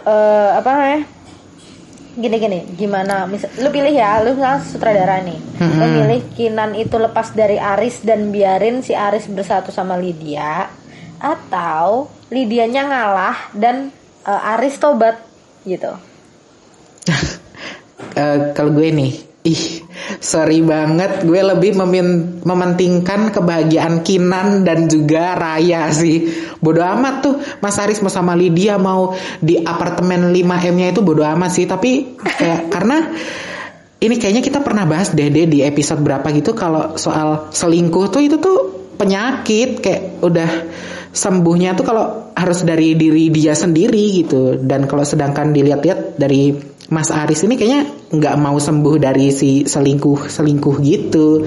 eh 0.05 0.49
apa 0.53 0.69
namanya? 0.69 1.01
Gini 2.11 2.35
gini. 2.37 2.59
Gimana? 2.71 3.25
Misal 3.25 3.49
lu 3.57 3.69
pilih 3.69 3.89
ya. 3.89 4.21
Lu 4.21 4.33
misalnya 4.33 4.61
sutradara 4.61 5.17
nih. 5.19 5.39
Lu 5.57 5.65
Mm-mm. 5.65 5.91
milih 5.99 6.21
Kinan 6.31 6.71
itu 6.73 6.95
lepas 6.95 7.31
dari 7.31 7.57
Aris 7.57 8.03
dan 8.03 8.29
biarin 8.29 8.79
si 8.79 8.93
Aris 8.93 9.25
bersatu 9.25 9.69
sama 9.69 9.95
Lydia 9.95 10.69
atau 11.17 12.07
Lydianya 12.29 12.85
ngalah 12.85 13.37
dan 13.51 13.89
eh, 14.21 14.51
Aris 14.53 14.77
tobat 14.77 15.17
gitu 15.63 15.91
Eh, 18.19 18.38
kalau 18.51 18.75
gue 18.75 18.91
nih, 18.91 19.12
ih, 19.47 19.63
sorry 20.19 20.60
banget, 20.60 21.23
gue 21.23 21.39
lebih 21.39 21.79
memin- 21.79 22.43
mementingkan 22.43 23.32
kebahagiaan 23.32 24.03
Kinan 24.03 24.67
dan 24.67 24.91
juga 24.91 25.39
Raya 25.39 25.88
sih. 25.95 26.27
Bodoh 26.60 26.84
amat 26.84 27.15
tuh, 27.23 27.39
Mas 27.63 27.79
Aris 27.79 28.03
mau 28.03 28.12
sama 28.12 28.36
Lydia 28.36 28.75
mau 28.75 29.15
di 29.39 29.55
apartemen 29.63 30.36
5M-nya 30.36 30.91
itu 30.91 30.99
bodoh 30.99 31.23
amat 31.23 31.51
sih. 31.55 31.63
Tapi 31.63 32.19
kayak 32.19 32.67
karena 32.75 32.97
ini 34.03 34.15
kayaknya 34.19 34.43
kita 34.43 34.60
pernah 34.60 34.84
bahas 34.84 35.15
deh 35.15 35.32
di 35.32 35.60
episode 35.63 36.03
berapa 36.03 36.27
gitu 36.36 36.55
kalau 36.55 36.99
soal 36.99 37.51
selingkuh 37.51 38.12
tuh 38.12 38.23
itu 38.23 38.36
tuh 38.39 38.58
penyakit 38.95 39.79
kayak 39.79 40.23
udah 40.23 40.49
sembuhnya 41.12 41.75
tuh 41.75 41.86
kalau 41.88 42.05
harus 42.32 42.63
dari 42.63 42.95
diri 42.95 43.27
dia 43.27 43.51
sendiri 43.51 44.23
gitu 44.23 44.55
dan 44.63 44.88
kalau 44.88 45.03
sedangkan 45.03 45.51
dilihat-lihat 45.51 46.15
dari 46.15 46.55
Mas 46.89 47.13
Aris 47.13 47.45
ini 47.45 47.54
kayaknya 47.54 47.86
nggak 48.10 48.36
mau 48.41 48.58
sembuh 48.58 48.97
dari 48.97 49.30
si 49.30 49.69
selingkuh 49.69 50.25
selingkuh 50.25 50.75
gitu. 50.82 51.45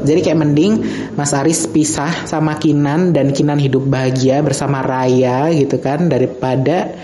Jadi 0.00 0.20
kayak 0.24 0.38
mending 0.40 0.72
Mas 1.12 1.36
Aris 1.36 1.68
pisah 1.68 2.24
sama 2.24 2.56
Kinan 2.56 3.12
dan 3.12 3.36
Kinan 3.36 3.60
hidup 3.60 3.84
bahagia 3.84 4.40
bersama 4.40 4.80
Raya 4.80 5.52
gitu 5.52 5.76
kan. 5.76 6.08
Daripada 6.08 6.96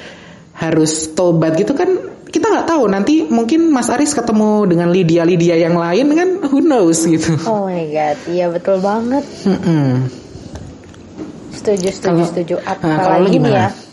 harus 0.56 1.12
tobat 1.12 1.60
gitu 1.60 1.76
kan 1.76 1.92
kita 2.32 2.48
nggak 2.48 2.66
tahu. 2.72 2.88
Nanti 2.88 3.28
mungkin 3.28 3.68
Mas 3.68 3.92
Aris 3.92 4.16
ketemu 4.16 4.64
dengan 4.64 4.88
Lydia 4.88 5.28
Lydia 5.28 5.60
yang 5.60 5.76
lain 5.76 6.06
kan 6.16 6.28
who 6.48 6.64
knows 6.64 7.04
gitu. 7.04 7.36
Oh 7.44 7.68
my 7.68 7.84
god 7.92 8.16
iya 8.32 8.48
betul 8.48 8.80
banget. 8.80 9.24
Mm-mm. 9.44 10.08
setuju 11.52 11.88
setuju 11.92 12.22
setuju. 12.32 12.54
Nah, 12.64 12.76
kalau 12.80 13.28
lu 13.28 13.28
apalagi 13.28 13.28
nih 13.28 13.32
gimana? 13.40 13.56
ya 13.56 13.83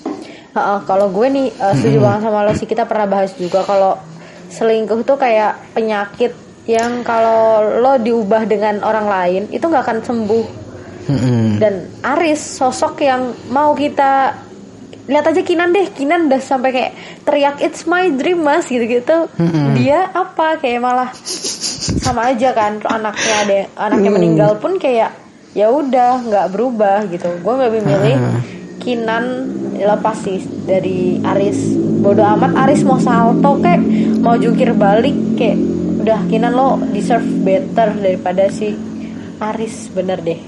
Heeh, 0.51 0.79
kalau 0.83 1.07
gue 1.11 1.27
nih 1.31 1.47
eh, 1.47 1.73
setuju 1.79 1.97
banget 2.03 2.21
sama 2.27 2.39
lo 2.43 2.51
sih. 2.55 2.67
Kita 2.67 2.83
pernah 2.83 3.07
bahas 3.07 3.31
juga 3.39 3.63
kalau 3.63 3.95
selingkuh 4.51 5.07
tuh 5.07 5.15
kayak 5.15 5.71
penyakit 5.71 6.35
yang 6.67 7.01
kalau 7.07 7.63
lo 7.81 7.97
diubah 7.97 8.45
dengan 8.45 8.83
orang 8.83 9.07
lain 9.07 9.41
itu 9.49 9.63
nggak 9.63 9.83
akan 9.83 9.99
sembuh. 10.03 10.45
Mm-mm. 11.01 11.57
dan 11.57 11.89
Aris 12.05 12.61
sosok 12.61 13.01
yang 13.01 13.33
mau 13.49 13.73
kita 13.73 14.37
lihat 15.09 15.25
aja 15.33 15.41
Kinan 15.41 15.73
deh. 15.73 15.89
Kinan 15.89 16.29
udah 16.29 16.37
sampai 16.37 16.69
kayak 16.69 16.91
teriak 17.25 17.57
it's 17.57 17.89
my 17.89 18.05
dream 18.13 18.45
mas 18.45 18.69
gitu 18.69 18.85
gitu 18.85 19.25
dia 19.73 20.13
apa? 20.13 20.61
Kayak 20.61 20.79
malah 20.85 21.09
sama 22.05 22.29
aja 22.29 22.53
kan. 22.53 22.77
Anaknya 22.85 23.35
ada 23.43 23.59
anaknya 23.89 24.11
meninggal 24.13 24.51
pun 24.61 24.77
kayak 24.77 25.11
ya 25.57 25.73
udah 25.73 26.21
nggak 26.21 26.47
berubah 26.53 27.09
gitu. 27.09 27.33
Gue 27.41 27.53
lebih 27.57 27.81
milih 27.81 28.17
Kinan 28.81 29.25
lepas 29.77 30.17
sih 30.25 30.41
dari 30.65 31.21
Aris 31.21 31.77
bodoh 32.01 32.25
amat 32.25 32.57
Aris 32.65 32.81
mau 32.81 32.97
salto 32.97 33.61
kayak 33.61 33.81
mau 34.19 34.35
jungkir 34.35 34.73
balik 34.73 35.37
kayak 35.37 35.57
udah 36.01 36.19
Kinan 36.25 36.57
lo 36.57 36.81
deserve 36.89 37.29
better 37.45 37.93
daripada 37.93 38.49
si 38.49 38.73
Aris 39.37 39.93
bener 39.93 40.19
deh 40.25 40.41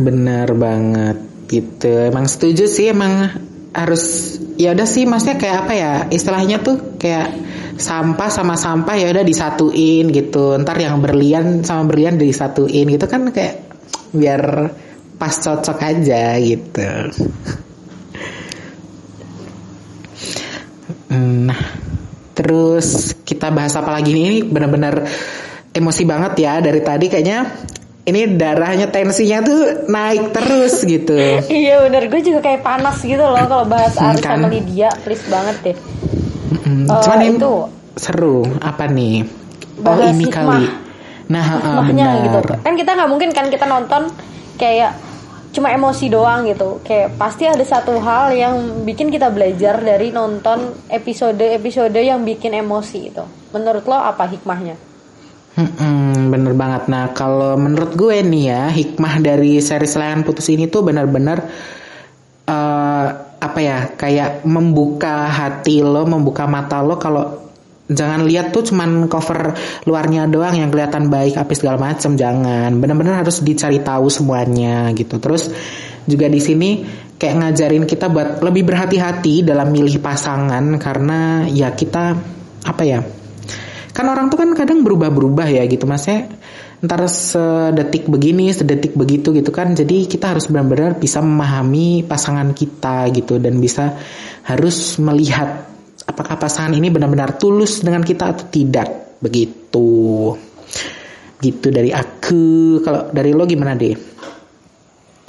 Benar 0.00 0.48
banget 0.56 1.30
gitu. 1.50 1.90
Emang 1.90 2.24
setuju 2.30 2.64
sih 2.70 2.88
emang 2.88 3.28
harus 3.76 4.36
ya 4.56 4.72
udah 4.72 4.88
sih 4.88 5.04
maksudnya 5.06 5.36
kayak 5.36 5.56
apa 5.66 5.72
ya 5.76 5.92
istilahnya 6.10 6.58
tuh 6.64 6.96
kayak 6.96 7.36
sampah 7.76 8.30
sama 8.32 8.56
sampah 8.56 8.96
ya 8.96 9.12
udah 9.12 9.24
disatuin 9.26 10.08
gitu. 10.08 10.56
Ntar 10.56 10.78
yang 10.80 11.02
berlian 11.02 11.66
sama 11.66 11.90
berlian 11.90 12.16
disatuin 12.16 12.86
gitu 12.88 13.06
kan 13.10 13.28
kayak 13.34 13.60
biar 14.14 14.72
pas 15.20 15.36
cocok 15.36 15.78
aja 15.78 16.22
gitu. 16.40 16.88
Nah, 21.10 21.60
terus 22.32 22.86
kita 23.20 23.50
bahas 23.50 23.74
apa 23.74 23.92
lagi 23.92 24.10
nih? 24.10 24.24
Ini 24.24 24.38
benar-benar 24.46 24.94
emosi 25.70 26.02
banget 26.04 26.32
ya 26.38 26.58
dari 26.58 26.80
tadi 26.80 27.06
kayaknya 27.06 27.46
ini 28.02 28.32
darahnya 28.32 28.88
tensinya 28.88 29.38
tuh 29.40 29.60
naik 29.86 30.32
terus 30.32 30.82
gitu. 30.82 31.18
Iya 31.52 31.84
bener 31.84 32.08
gue 32.08 32.20
juga 32.22 32.40
kayak 32.42 32.62
panas 32.62 32.98
gitu 32.98 33.20
loh 33.20 33.44
kalau 33.44 33.64
bahas 33.64 33.94
Hmm, 33.94 34.08
Aris 34.08 34.20
kan? 34.20 34.38
sama 34.38 34.48
Lydia 34.48 34.90
please 35.02 35.22
banget 35.26 35.56
deh. 35.62 35.76
Mm, 36.60 36.86
Eh, 36.86 37.00
Cuman 37.00 37.20
itu. 37.28 37.52
seru 37.94 38.36
apa 38.58 38.86
nih? 38.86 39.22
Oh 39.78 39.82
Bahas 39.86 40.10
ini 40.10 40.24
hikmah. 40.26 40.42
kali. 40.58 40.64
Nah, 41.28 41.44
ah, 41.44 41.56
Hikmahnya 41.58 42.06
benar. 42.10 42.24
gitu. 42.24 42.38
Kan 42.58 42.74
kita 42.74 42.90
nggak 42.92 43.08
mungkin 43.08 43.30
kan 43.30 43.46
kita 43.46 43.64
nonton 43.64 44.02
kayak 44.56 44.92
cuma 45.50 45.74
emosi 45.74 46.06
doang 46.10 46.46
gitu. 46.46 46.78
Kayak 46.86 47.18
pasti 47.18 47.46
ada 47.46 47.62
satu 47.62 47.98
hal 47.98 48.34
yang 48.34 48.86
bikin 48.86 49.10
kita 49.10 49.30
belajar 49.30 49.82
dari 49.82 50.14
nonton 50.14 50.86
episode-episode 50.86 51.98
yang 51.98 52.22
bikin 52.22 52.54
emosi 52.54 52.98
itu. 53.10 53.24
Menurut 53.50 53.84
lo 53.86 53.98
apa 53.98 54.30
hikmahnya? 54.30 54.78
Mm-mm, 55.58 56.30
bener 56.30 56.54
banget. 56.54 56.86
Nah, 56.86 57.10
kalau 57.10 57.58
menurut 57.58 57.98
gue 57.98 58.22
nih 58.22 58.44
ya, 58.54 58.62
hikmah 58.70 59.18
dari 59.18 59.58
series 59.58 59.98
Layangan 59.98 60.22
Putus 60.22 60.46
ini 60.54 60.70
tuh 60.70 60.86
benar-benar 60.86 61.38
eh, 62.46 63.08
apa 63.40 63.58
ya, 63.58 63.90
kayak 63.98 64.46
membuka 64.46 65.26
hati 65.26 65.82
lo, 65.82 66.06
membuka 66.06 66.46
mata 66.46 66.78
lo 66.80 66.94
kalau 66.96 67.49
jangan 67.90 68.22
lihat 68.22 68.54
tuh 68.54 68.62
cuman 68.70 69.10
cover 69.10 69.52
luarnya 69.84 70.30
doang 70.30 70.54
yang 70.54 70.70
kelihatan 70.70 71.10
baik 71.10 71.34
apa 71.34 71.52
segala 71.58 71.90
macam 71.90 72.14
jangan. 72.14 72.70
Benar-benar 72.78 73.26
harus 73.26 73.42
dicari 73.42 73.82
tahu 73.82 74.06
semuanya 74.06 74.94
gitu. 74.94 75.18
Terus 75.18 75.50
juga 76.06 76.30
di 76.30 76.40
sini 76.40 76.70
kayak 77.20 77.34
ngajarin 77.36 77.84
kita 77.84 78.08
buat 78.08 78.40
lebih 78.40 78.64
berhati-hati 78.64 79.44
dalam 79.44 79.68
milih 79.68 80.00
pasangan 80.00 80.64
karena 80.80 81.44
ya 81.50 81.74
kita 81.74 82.16
apa 82.64 82.82
ya 82.86 83.00
kan 83.90 84.06
orang 84.06 84.30
tuh 84.32 84.38
kan 84.38 84.50
kadang 84.54 84.86
berubah-berubah 84.86 85.50
ya 85.50 85.66
gitu. 85.66 85.84
Maksudnya 85.84 86.30
ntar 86.80 87.04
sedetik 87.12 88.08
begini 88.08 88.54
sedetik 88.54 88.96
begitu 88.96 89.34
gitu 89.34 89.50
kan. 89.50 89.74
Jadi 89.74 90.06
kita 90.06 90.32
harus 90.32 90.46
benar-benar 90.48 90.96
bisa 90.96 91.20
memahami 91.20 92.06
pasangan 92.06 92.54
kita 92.54 93.10
gitu 93.12 93.36
dan 93.36 93.58
bisa 93.60 93.98
harus 94.46 94.96
melihat 94.96 95.69
apakah 96.20 96.36
pasangan 96.36 96.76
ini 96.76 96.92
benar-benar 96.92 97.40
tulus 97.40 97.80
dengan 97.80 98.04
kita 98.04 98.36
atau 98.36 98.44
tidak? 98.52 99.16
Begitu. 99.24 99.88
Gitu 101.40 101.66
dari 101.72 101.88
aku. 101.88 102.76
Kalau 102.84 103.08
dari 103.08 103.32
lo 103.32 103.48
gimana 103.48 103.72
deh 103.72 104.10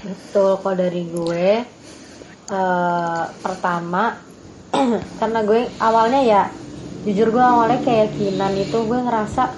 Betul 0.01 0.57
kalau 0.57 0.75
dari 0.75 1.05
gue 1.13 1.47
eh, 2.49 3.23
pertama 3.37 4.17
karena 5.21 5.39
gue 5.45 5.69
awalnya 5.77 6.21
ya 6.25 6.43
jujur 7.05 7.29
gue 7.29 7.43
awalnya 7.43 7.85
kayak 7.85 8.17
Kinan 8.17 8.57
itu 8.57 8.81
gue 8.81 8.97
ngerasa 8.97 9.53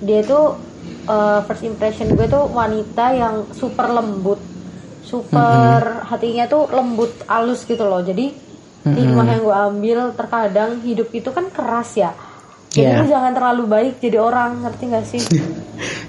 dia 0.00 0.24
tuh 0.24 0.56
eh, 1.04 1.40
first 1.44 1.68
impression 1.68 2.16
gue 2.16 2.24
tuh 2.24 2.48
wanita 2.48 3.04
yang 3.12 3.34
super 3.52 3.92
lembut. 3.92 4.40
Super 5.06 6.02
hatinya 6.08 6.50
tuh 6.50 6.66
lembut 6.72 7.12
halus 7.30 7.62
gitu 7.68 7.84
loh. 7.86 8.02
Jadi 8.02 8.32
hikmah 8.88 9.26
yang 9.26 9.42
gue 9.42 9.56
ambil 9.56 9.98
terkadang 10.12 10.70
hidup 10.78 11.08
itu 11.10 11.28
kan 11.28 11.48
keras 11.48 11.96
ya. 11.96 12.12
Jadi 12.68 12.86
Iya. 12.86 13.00
lu 13.00 13.06
jangan 13.06 13.32
terlalu 13.32 13.64
baik 13.66 13.94
jadi 13.98 14.18
orang 14.18 14.62
ngerti 14.62 14.84
gak 14.86 15.06
sih? 15.06 15.22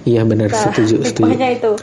Iya 0.06 0.24
benar 0.24 0.48
Nah, 0.48 0.62
setuju 0.62 0.96
setuju. 1.02 1.24
hikmahnya 1.28 1.50
itu. 1.54 1.74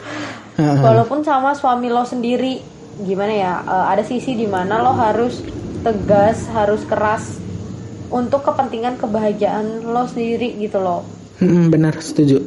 Heeh. 0.55 0.79
walaupun 0.79 1.19
sama 1.19 1.51
suami 1.51 1.91
lo 1.91 2.01
sendiri 2.01 2.63
gimana 2.97 3.29
ya 3.29 3.53
eh, 3.61 3.85
ada 3.91 4.01
sisi 4.01 4.33
di 4.33 4.47
mana 4.47 4.79
lo 4.79 4.95
harus 4.95 5.43
tegas 5.81 6.47
harus 6.47 6.81
keras 6.81 7.43
untuk 8.07 8.39
kepentingan 8.41 8.95
kebahagiaan 8.95 9.83
lo 9.83 10.05
sendiri 10.05 10.55
gitu 10.55 10.79
loh 10.79 11.03
Mm-mm, 11.35 11.67
benar 11.67 11.99
setuju. 11.99 12.39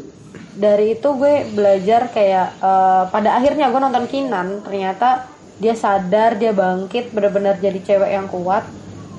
Dari 0.50 0.96
itu 0.96 1.08
gue 1.12 1.46
belajar 1.48 2.08
kayak 2.08 2.48
eh, 2.58 3.02
pada 3.06 3.37
akhirnya 3.37 3.68
gue 3.68 3.78
nonton 3.78 4.06
Kinan 4.06 4.64
ternyata 4.64 5.28
dia 5.58 5.74
sadar 5.74 6.34
dia 6.34 6.54
bangkit 6.54 7.10
benar-benar 7.10 7.58
jadi 7.58 7.78
cewek 7.78 8.10
yang 8.10 8.26
kuat. 8.26 8.64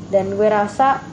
Dan 0.10 0.34
gue 0.34 0.50
rasa 0.50 1.04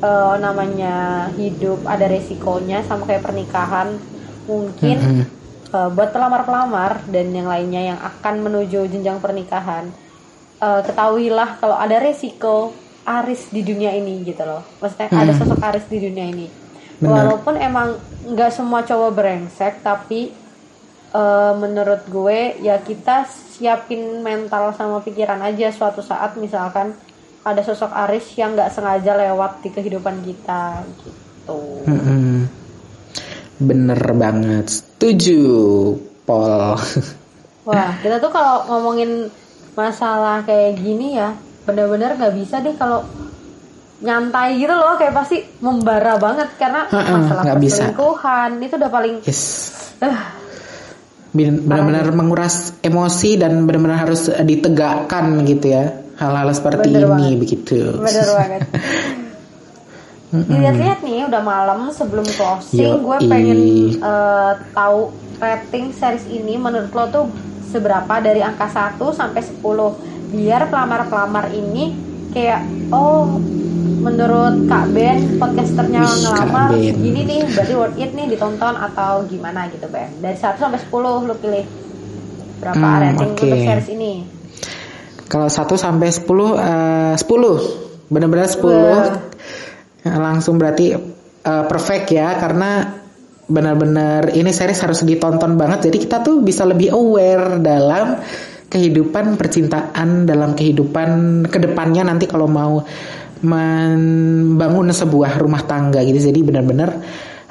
eh, 0.00 0.34
namanya 0.38 0.94
hidup 1.34 1.84
ada 1.84 2.06
resikonya 2.06 2.82
sama 2.82 3.04
kayak 3.04 3.22
pernikahan. 3.22 3.98
Mungkin 4.46 4.98
eh, 5.68 5.88
buat 5.90 6.10
pelamar-pelamar 6.10 7.06
dan 7.06 7.30
yang 7.30 7.46
lainnya 7.46 7.82
yang 7.94 8.00
akan 8.00 8.34
menuju 8.40 8.86
jenjang 8.86 9.18
pernikahan 9.18 9.90
eh, 10.58 10.80
ketahuilah 10.82 11.58
kalau 11.58 11.76
ada 11.76 11.98
resiko 11.98 12.72
Aris 13.02 13.50
di 13.50 13.60
dunia 13.60 13.90
ini 13.90 14.22
gitu 14.22 14.46
loh. 14.46 14.62
Maksudnya 14.78 15.10
ada 15.10 15.32
Hmm. 15.32 15.38
sosok 15.38 15.58
Aris 15.60 15.86
di 15.86 15.98
dunia 15.98 16.26
ini. 16.26 16.46
Benar. 16.94 17.34
walaupun 17.34 17.58
emang 17.58 17.98
nggak 18.22 18.54
semua 18.54 18.86
cowok 18.86 19.10
brengsek 19.10 19.82
tapi 19.82 20.30
eh, 21.12 21.52
menurut 21.58 22.06
gue 22.06 22.38
ya 22.62 22.78
kita 22.78 23.26
siapin 23.62 24.26
mental 24.26 24.74
sama 24.74 24.98
pikiran 24.98 25.38
aja 25.38 25.70
suatu 25.70 26.02
saat 26.02 26.34
misalkan 26.34 26.98
ada 27.42 27.62
sosok 27.62 27.94
Aris 28.06 28.34
yang 28.34 28.58
nggak 28.58 28.74
sengaja 28.74 29.14
lewat 29.14 29.62
di 29.62 29.70
kehidupan 29.70 30.26
kita 30.26 30.82
gitu. 31.06 31.86
Bener 33.62 34.02
banget. 34.18 34.66
Setuju 34.66 35.42
Paul 36.26 36.74
Wah, 37.70 37.94
kita 38.02 38.18
tuh 38.18 38.34
kalau 38.34 38.66
ngomongin 38.66 39.30
masalah 39.78 40.42
kayak 40.42 40.82
gini 40.82 41.14
ya, 41.14 41.30
benar-benar 41.62 42.18
nggak 42.18 42.34
bisa 42.34 42.58
deh 42.58 42.74
kalau 42.74 43.06
nyantai 44.02 44.58
gitu 44.58 44.74
loh, 44.74 44.98
kayak 44.98 45.14
pasti 45.14 45.46
membara 45.62 46.18
banget 46.18 46.50
karena 46.58 46.90
Ha-ha, 46.90 47.22
masalah 47.22 47.42
nggak 47.46 47.58
bisa. 47.62 47.86
perselingkuhan 47.86 48.50
itu 48.58 48.74
udah 48.74 48.90
paling 48.90 49.14
yes. 49.22 49.42
Ben- 50.02 50.41
benar-benar 51.32 52.12
menguras 52.12 52.76
emosi 52.84 53.40
dan 53.40 53.64
benar-benar 53.64 54.04
harus 54.04 54.28
ditegakkan 54.28 55.40
gitu 55.48 55.72
ya 55.72 56.02
hal-hal 56.20 56.48
seperti 56.52 56.92
Bener 56.92 57.08
ini 57.08 57.10
banget. 57.10 57.40
begitu. 57.40 57.78
Bener 57.98 58.26
banget. 58.36 58.60
Dilihat-lihat 60.32 60.98
nih 61.04 61.28
udah 61.28 61.42
malam 61.44 61.92
sebelum 61.92 62.24
closing, 62.24 63.04
gue 63.04 63.18
pengen 63.28 63.60
eh, 64.00 64.52
tahu 64.72 65.12
rating 65.36 65.92
series 65.92 66.24
ini 66.32 66.56
menurut 66.56 66.88
lo 66.92 67.04
tuh 67.12 67.26
seberapa 67.68 68.20
dari 68.20 68.40
angka 68.40 68.68
1 68.68 68.96
sampai 69.12 69.40
10 69.44 69.60
biar 70.32 70.72
pelamar-pelamar 70.72 71.52
ini 71.52 71.92
kayak 72.32 72.64
oh 72.88 73.36
menurut 74.02 74.66
Kak 74.66 74.90
Ben 74.90 75.38
podcasternya 75.38 76.02
Wih, 76.02 76.18
ngelamar 76.26 76.68
Ben. 76.74 76.94
gini 76.98 77.20
nih 77.22 77.40
berarti 77.54 77.74
worth 77.78 77.98
it 77.98 78.10
nih 78.12 78.26
ditonton 78.28 78.74
atau 78.74 79.22
gimana 79.30 79.70
gitu 79.70 79.86
Ben 79.86 80.10
dari 80.18 80.34
1 80.34 80.58
sampai 80.58 80.80
10 80.82 80.90
lo 81.22 81.34
pilih 81.38 81.64
berapa 82.58 82.78
Hmm, 82.78 83.00
rating 83.00 83.30
oke. 83.32 83.42
untuk 83.46 83.58
series 83.62 83.88
ini 83.90 84.12
Kalau 85.26 85.48
1 85.48 85.64
sampai 85.80 86.08
10 86.12 86.28
eh, 86.60 87.14
10. 87.16 88.12
Benar-benar 88.12 88.52
10. 88.52 88.60
Wah. 88.68 89.16
Ya, 90.04 90.12
Langsung 90.20 90.60
berarti 90.60 90.92
eh, 90.92 91.64
perfect 91.64 92.12
ya 92.12 92.36
karena 92.36 93.00
benar-benar 93.48 94.32
ini 94.32 94.52
series 94.52 94.80
harus 94.80 95.02
ditonton 95.02 95.56
banget 95.56 95.90
jadi 95.90 95.96
kita 95.98 96.16
tuh 96.22 96.40
bisa 96.40 96.62
lebih 96.62 96.94
aware 96.94 97.58
dalam 97.58 98.16
kehidupan 98.70 99.36
percintaan 99.36 100.24
dalam 100.24 100.56
kehidupan 100.56 101.42
ke 101.50 101.58
depannya 101.60 102.08
nanti 102.08 102.24
kalau 102.24 102.48
mau 102.48 102.80
membangun 103.42 104.88
sebuah 104.90 105.38
rumah 105.38 105.66
tangga 105.66 106.02
gitu. 106.06 106.30
Jadi 106.30 106.40
benar-benar 106.46 106.90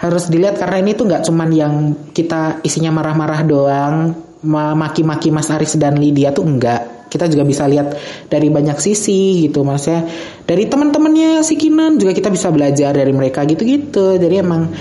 harus 0.01 0.27
dilihat 0.31 0.57
karena 0.57 0.81
ini 0.81 0.91
tuh 0.97 1.05
nggak 1.05 1.23
cuman 1.29 1.49
yang 1.53 1.73
kita 2.09 2.63
isinya 2.65 2.89
marah-marah 2.89 3.41
doang 3.45 3.95
ma- 4.41 4.73
maki-maki 4.73 5.29
Mas 5.29 5.53
Aris 5.53 5.77
dan 5.77 6.01
Lydia 6.01 6.33
tuh 6.33 6.41
enggak 6.41 7.05
kita 7.11 7.27
juga 7.27 7.43
bisa 7.43 7.67
lihat 7.67 7.93
dari 8.31 8.47
banyak 8.47 8.79
sisi 8.79 9.45
gitu 9.45 9.67
maksudnya 9.67 10.07
dari 10.47 10.63
teman-temannya 10.63 11.43
si 11.43 11.59
Kinan 11.59 11.99
juga 11.99 12.15
kita 12.15 12.31
bisa 12.31 12.47
belajar 12.55 12.95
dari 12.95 13.11
mereka 13.11 13.43
gitu-gitu. 13.43 14.15
Jadi 14.15 14.35
emang 14.39 14.71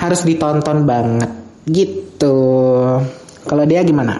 harus 0.00 0.24
ditonton 0.24 0.88
banget 0.88 1.28
gitu. 1.68 2.40
Kalau 3.44 3.64
dia 3.68 3.84
gimana? 3.84 4.16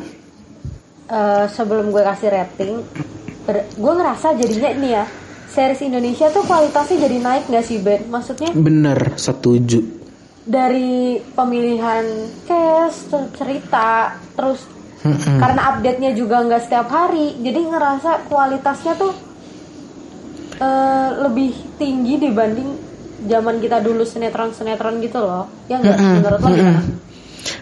Eh, 1.08 1.44
sebelum 1.48 1.88
gue 1.88 2.04
kasih 2.04 2.28
rating, 2.28 2.84
gue 3.80 3.92
ngerasa 3.96 4.36
jadinya 4.36 4.70
ini 4.76 4.88
ya, 4.92 5.04
series 5.52 5.80
Indonesia 5.84 6.28
tuh 6.28 6.44
kualitasnya 6.44 7.08
jadi 7.08 7.16
naik 7.18 7.44
gak 7.48 7.64
sih 7.64 7.80
Ben? 7.80 8.06
Maksudnya 8.08 8.52
bener 8.52 9.16
setuju 9.16 9.98
dari 10.48 11.20
pemilihan 11.36 12.08
cast, 12.48 13.12
cerita, 13.36 14.16
terus 14.32 14.64
Mm-mm. 15.04 15.36
karena 15.36 15.76
update-nya 15.76 16.16
juga 16.16 16.40
nggak 16.40 16.62
setiap 16.64 16.88
hari, 16.88 17.36
jadi 17.44 17.68
ngerasa 17.68 18.32
kualitasnya 18.32 18.96
tuh 18.96 19.12
eh, 20.56 21.10
lebih 21.28 21.52
tinggi 21.76 22.16
dibanding 22.16 22.68
zaman 23.28 23.60
kita 23.60 23.84
dulu 23.84 24.08
sinetron-sinetron 24.08 25.04
gitu 25.04 25.20
loh. 25.20 25.44
Ya 25.68 25.84
nggak? 25.84 25.96
Menurut 26.00 26.40
lo 26.40 26.48
gimana? 26.48 26.80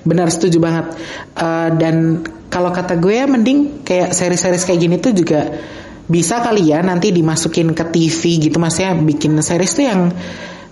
Benar 0.07 0.29
setuju 0.31 0.63
banget. 0.63 0.87
Eh, 1.35 1.69
dan 1.83 2.23
kalau 2.47 2.71
kata 2.71 2.95
gue 3.03 3.19
ya 3.19 3.27
mending 3.27 3.83
kayak 3.83 4.15
seri-seri 4.15 4.63
kayak 4.63 4.79
gini 4.81 4.97
tuh 5.03 5.11
juga 5.11 5.51
bisa 6.07 6.39
kali 6.39 6.71
ya 6.71 6.83
nanti 6.87 7.11
dimasukin 7.11 7.75
ke 7.75 7.85
TV 7.91 8.51
gitu 8.51 8.57
maksudnya 8.63 8.95
bikin 8.95 9.39
series 9.43 9.73
tuh 9.75 9.85
yang 9.85 10.01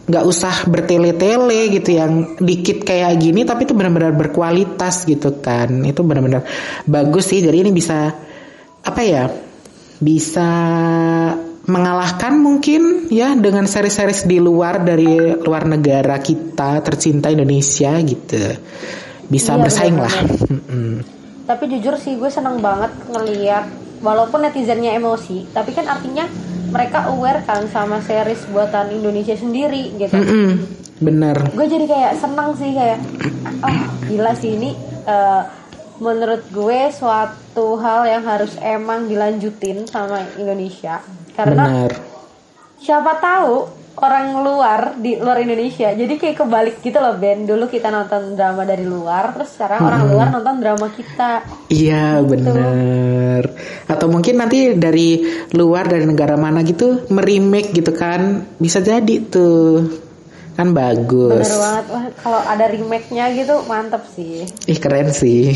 nggak 0.04 0.24
usah 0.28 0.68
bertele-tele 0.68 1.72
gitu 1.72 1.96
yang 1.96 2.36
dikit 2.36 2.84
kayak 2.84 3.16
gini 3.16 3.48
tapi 3.48 3.64
itu 3.64 3.72
benar-benar 3.72 4.12
berkualitas 4.12 5.08
gitu 5.08 5.40
kan 5.40 5.80
itu 5.80 6.04
benar-benar 6.04 6.44
bagus 6.84 7.32
sih 7.32 7.40
jadi 7.40 7.64
ini 7.64 7.72
bisa 7.72 8.12
apa 8.84 9.00
ya 9.00 9.32
bisa 10.04 10.48
mengalahkan 11.64 12.36
mungkin 12.36 13.08
ya 13.08 13.32
dengan 13.32 13.64
seri-series 13.64 14.28
di 14.28 14.36
luar 14.36 14.84
dari 14.84 15.40
luar 15.40 15.64
negara 15.64 16.20
kita 16.20 16.84
tercinta 16.84 17.32
Indonesia 17.32 17.96
gitu 18.04 18.52
bisa 19.24 19.56
Iya, 19.56 19.62
bersaing 19.64 19.96
lah 19.96 20.12
benar-benar. 20.12 20.52
Mm-mm. 20.52 20.92
Tapi 21.44 21.64
jujur 21.76 21.96
sih 21.96 22.20
gue 22.20 22.28
seneng 22.28 22.60
banget 22.60 22.92
ngeliat 23.08 23.83
walaupun 24.00 24.42
netizennya 24.42 24.96
emosi, 24.96 25.50
tapi 25.52 25.76
kan 25.76 25.86
artinya 25.86 26.26
mereka 26.70 27.06
aware 27.12 27.44
kan 27.46 27.68
sama 27.70 28.02
series 28.02 28.48
buatan 28.50 28.90
Indonesia 28.90 29.36
sendiri 29.38 29.94
gitu. 29.94 30.14
Mm-mm. 30.14 30.50
bener 31.02 31.36
Gue 31.52 31.66
jadi 31.66 31.86
kayak 31.90 32.12
seneng 32.18 32.54
sih 32.54 32.70
kayak, 32.70 32.98
oh 33.62 33.78
gila 34.10 34.32
sih 34.34 34.54
ini 34.58 34.74
eh, 35.06 35.42
menurut 36.02 36.42
gue 36.50 36.90
suatu 36.90 37.78
hal 37.78 38.10
yang 38.10 38.24
harus 38.26 38.58
emang 38.58 39.06
dilanjutin 39.06 39.86
sama 39.86 40.26
Indonesia 40.34 40.98
karena 41.38 41.70
bener 41.70 41.92
siapa 42.82 43.22
tahu 43.22 43.83
orang 43.96 44.42
luar 44.42 44.80
di 44.96 45.14
luar 45.14 45.38
Indonesia. 45.38 45.88
Jadi 45.88 46.14
kayak 46.14 46.36
kebalik 46.36 46.76
gitu 46.80 46.98
loh 46.98 47.14
Ben. 47.14 47.42
Dulu 47.42 47.66
kita 47.66 47.88
nonton 47.88 48.34
drama 48.34 48.62
dari 48.62 48.82
luar 48.82 49.30
terus 49.32 49.54
sekarang 49.54 49.80
orang 49.80 50.02
luar 50.08 50.26
nonton 50.30 50.56
drama 50.58 50.86
kita. 50.88 51.46
Iya 51.68 52.18
Gitu. 52.18 52.28
bener. 52.28 53.42
Atau 53.86 54.06
mungkin 54.08 54.34
nanti 54.36 54.74
dari 54.74 55.22
luar 55.50 55.86
dari 55.86 56.04
negara 56.04 56.34
mana 56.34 56.60
gitu 56.60 57.06
Merimake 57.08 57.70
gitu 57.72 57.90
kan. 57.90 58.42
Bisa 58.56 58.78
jadi 58.78 59.14
tuh. 59.22 59.86
Kan 60.54 60.70
bagus. 60.70 61.46
Bener 61.46 61.58
banget. 61.60 61.84
Wah, 61.90 62.04
kalau 62.16 62.40
ada 62.40 62.66
remake-nya 62.66 63.30
gitu 63.32 63.62
mantep 63.64 64.06
sih. 64.08 64.46
Ih 64.64 64.78
keren 64.78 65.10
sih. 65.10 65.54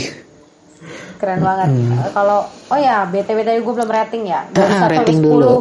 Keren 1.19 1.39
banget. 1.41 1.71
Eh, 1.71 2.11
kalau 2.13 2.43
oh 2.47 2.79
ya 2.79 3.03
btw 3.05 3.39
tadi 3.43 3.59
gue 3.59 3.75
belum 3.75 3.91
rating 3.91 4.23
ya. 4.25 4.47
Dari 4.49 4.63
Ah, 4.65 4.71
1 4.71 4.79
sampai 4.81 4.97
rating 4.97 5.19
10 5.19 5.27
dulu. 5.29 5.55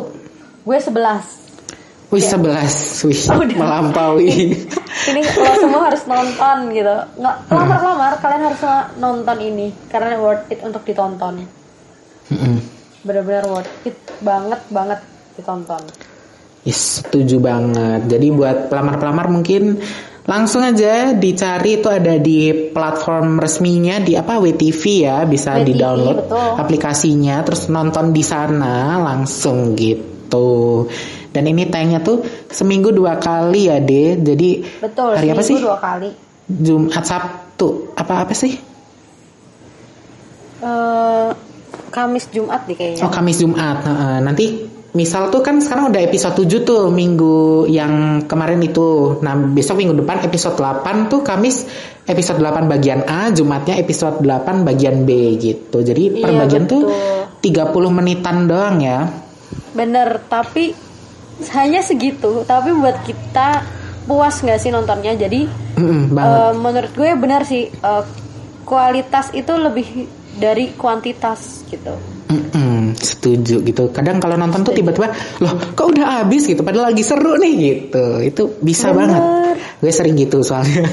gue 0.63 0.77
11 0.77 1.46
Wih 2.07 2.23
sebelas 2.23 3.03
Wih 3.03 3.19
Udah. 3.27 3.57
melampaui 3.59 4.55
ini 5.11 5.21
lo 5.23 5.53
semua 5.59 5.81
harus 5.91 6.03
nonton 6.07 6.57
gitu 6.71 6.95
nggak 7.19 7.35
lamar 7.51 7.79
lamar 7.83 8.13
kalian 8.23 8.43
harus 8.47 8.61
nonton 8.95 9.37
ini 9.43 9.67
karena 9.91 10.15
worth 10.15 10.47
it 10.47 10.63
untuk 10.63 10.87
ditonton 10.87 11.43
Mm-mm. 12.31 12.55
bener-bener 13.03 13.45
worth 13.51 13.71
it 13.83 13.95
banget 14.23 14.59
banget 14.71 14.99
ditonton 15.35 15.83
Yes, 16.67 16.99
setuju 16.99 17.39
banget. 17.39 18.11
Jadi 18.11 18.27
buat 18.27 18.67
pelamar-pelamar 18.67 19.31
mungkin 19.31 19.79
langsung 20.27 20.67
aja 20.67 21.15
dicari 21.15 21.79
itu 21.79 21.87
ada 21.87 22.19
di 22.19 22.51
platform 22.75 23.39
resminya 23.39 24.03
di 24.03 24.19
apa 24.19 24.35
WTV 24.35 24.83
ya, 24.99 25.23
bisa 25.23 25.55
WTV, 25.55 25.63
di-download 25.63 26.17
betul. 26.27 26.51
aplikasinya 26.59 27.39
terus 27.47 27.71
nonton 27.71 28.11
di 28.11 28.19
sana 28.19 28.99
langsung 28.99 29.79
gitu. 29.79 30.83
Dan 31.37 31.45
ini 31.45 31.69
tayangnya 31.69 32.01
tuh 32.01 32.25
seminggu 32.49 32.89
dua 32.89 33.21
kali 33.21 33.69
ya, 33.69 33.77
De. 33.77 34.17
Jadi 34.17 34.81
betul 34.81 35.13
hari 35.13 35.29
apa 35.29 35.45
sih? 35.45 35.61
dua 35.61 35.77
kali 35.77 36.09
Jumat, 36.49 37.05
Sabtu. 37.05 37.93
Apa 37.93 38.25
apa 38.25 38.33
sih? 38.33 38.57
Eh, 40.57 41.29
Kamis 41.93 42.25
Jumat 42.33 42.65
nih 42.65 42.75
kayaknya. 42.75 43.03
Oh 43.05 43.11
Kamis 43.13 43.37
Jumat. 43.37 43.85
Nah, 43.85 44.17
nanti 44.19 44.65
misal 44.97 45.29
tuh 45.29 45.45
kan 45.45 45.61
sekarang 45.61 45.93
udah 45.93 46.01
episode 46.01 46.33
7 46.33 46.65
tuh 46.65 46.81
minggu 46.89 47.69
yang 47.69 48.25
kemarin 48.25 48.57
itu. 48.65 49.21
Nah 49.21 49.37
besok 49.53 49.77
minggu 49.77 50.01
depan 50.01 50.25
episode 50.25 50.57
8 50.57 51.11
tuh 51.11 51.21
Kamis 51.21 51.69
episode 52.09 52.41
8 52.41 52.65
bagian 52.65 53.05
A, 53.05 53.29
Jumatnya 53.29 53.77
episode 53.77 54.23
8 54.25 54.65
bagian 54.65 55.05
B 55.05 55.37
gitu. 55.37 55.85
Jadi 55.85 56.23
per 56.23 56.33
Iya, 56.33 56.39
bagian 56.41 56.65
tuh 56.65 56.81
betul. 56.89 57.85
30 57.85 57.91
menitan 57.93 58.49
doang 58.49 58.77
ya. 58.81 59.05
Bener, 59.77 60.25
tapi 60.25 60.73
hanya 61.53 61.81
segitu. 61.85 62.43
Tapi 62.43 62.73
buat 62.73 63.01
kita 63.05 63.63
puas 64.07 64.39
nggak 64.41 64.59
sih 64.59 64.71
nontonnya? 64.71 65.13
Jadi 65.13 65.45
banget. 66.11 66.37
eh, 66.39 66.53
menurut 66.57 66.91
gue 66.95 67.09
benar 67.19 67.41
sih 67.43 67.69
eh, 67.69 68.03
kualitas 68.63 69.31
itu 69.31 69.53
lebih 69.55 69.87
dari 70.37 70.73
kuantitas 70.77 71.65
gitu. 71.67 71.95
Mm-mm, 72.27 72.91
setuju 72.99 73.63
gitu. 73.63 73.87
Kadang 73.95 74.19
kalau 74.19 74.35
nonton 74.35 74.67
tuh 74.67 74.75
tiba-tiba, 74.75 75.15
loh 75.39 75.55
kok 75.73 75.87
udah 75.95 76.21
habis 76.21 76.43
gitu, 76.43 76.59
padahal 76.59 76.91
lagi 76.91 76.99
seru 76.99 77.39
nih 77.39 77.53
gitu. 77.55 78.05
Itu 78.19 78.43
bisa 78.59 78.91
Bener. 78.91 79.15
banget. 79.15 79.23
Gue 79.79 79.91
sering 79.95 80.15
gitu 80.19 80.43
soalnya. 80.43 80.83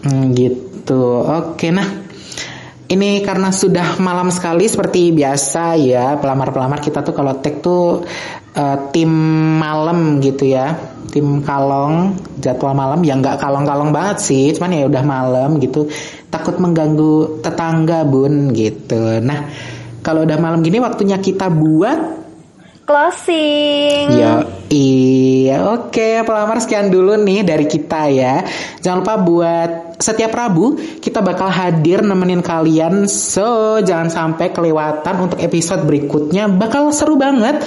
Mm, 0.00 0.34
gitu. 0.34 1.22
Oke, 1.22 1.70
nah 1.70 1.99
ini 2.90 3.22
karena 3.22 3.54
sudah 3.54 4.02
malam 4.02 4.34
sekali 4.34 4.66
seperti 4.66 5.14
biasa 5.14 5.78
ya 5.78 6.18
pelamar-pelamar 6.18 6.82
kita 6.82 7.06
tuh 7.06 7.14
kalau 7.14 7.38
tag 7.38 7.62
tuh 7.62 8.02
eh, 8.50 8.76
tim 8.90 9.10
malam 9.62 10.18
gitu 10.18 10.50
ya 10.50 10.74
tim 11.10 11.42
kalong 11.46 12.18
jadwal 12.42 12.74
malam 12.74 13.02
ya 13.06 13.14
nggak 13.14 13.38
kalong-kalong 13.38 13.94
banget 13.94 14.18
sih 14.22 14.50
cuman 14.58 14.74
ya 14.74 14.86
udah 14.90 15.04
malam 15.06 15.62
gitu 15.62 15.86
takut 16.30 16.58
mengganggu 16.58 17.42
tetangga 17.42 18.02
bun 18.02 18.50
gitu 18.54 19.22
nah 19.22 19.46
kalau 20.02 20.26
udah 20.26 20.38
malam 20.42 20.62
gini 20.66 20.82
waktunya 20.82 21.22
kita 21.22 21.46
buat 21.46 22.20
Closing. 22.90 24.18
Ya, 24.18 24.42
iya, 24.66 25.62
oke, 25.78 26.26
pelamar 26.26 26.58
sekian 26.58 26.90
dulu 26.90 27.14
nih 27.22 27.46
dari 27.46 27.70
kita 27.70 28.10
ya. 28.10 28.42
Jangan 28.82 29.06
lupa 29.06 29.14
buat 29.14 29.70
setiap 30.00 30.32
Rabu 30.32 30.80
kita 30.98 31.20
bakal 31.20 31.52
hadir 31.52 32.00
nemenin 32.00 32.40
kalian. 32.40 33.04
So, 33.06 33.78
jangan 33.84 34.08
sampai 34.08 34.50
kelewatan 34.50 35.28
untuk 35.30 35.38
episode 35.38 35.84
berikutnya. 35.84 36.48
Bakal 36.48 36.90
seru 36.90 37.20
banget. 37.20 37.60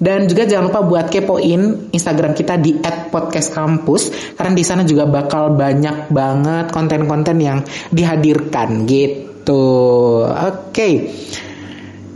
Dan 0.00 0.24
juga 0.24 0.48
jangan 0.48 0.72
lupa 0.72 0.80
buat 0.80 1.12
kepoin 1.12 1.92
Instagram 1.92 2.32
kita 2.32 2.56
di 2.56 2.72
@podcastkampus 3.12 4.32
karena 4.32 4.56
di 4.56 4.64
sana 4.64 4.80
juga 4.88 5.04
bakal 5.04 5.52
banyak 5.52 6.08
banget 6.08 6.72
konten-konten 6.72 7.36
yang 7.36 7.60
dihadirkan 7.92 8.88
gitu. 8.88 10.24
Oke. 10.24 11.12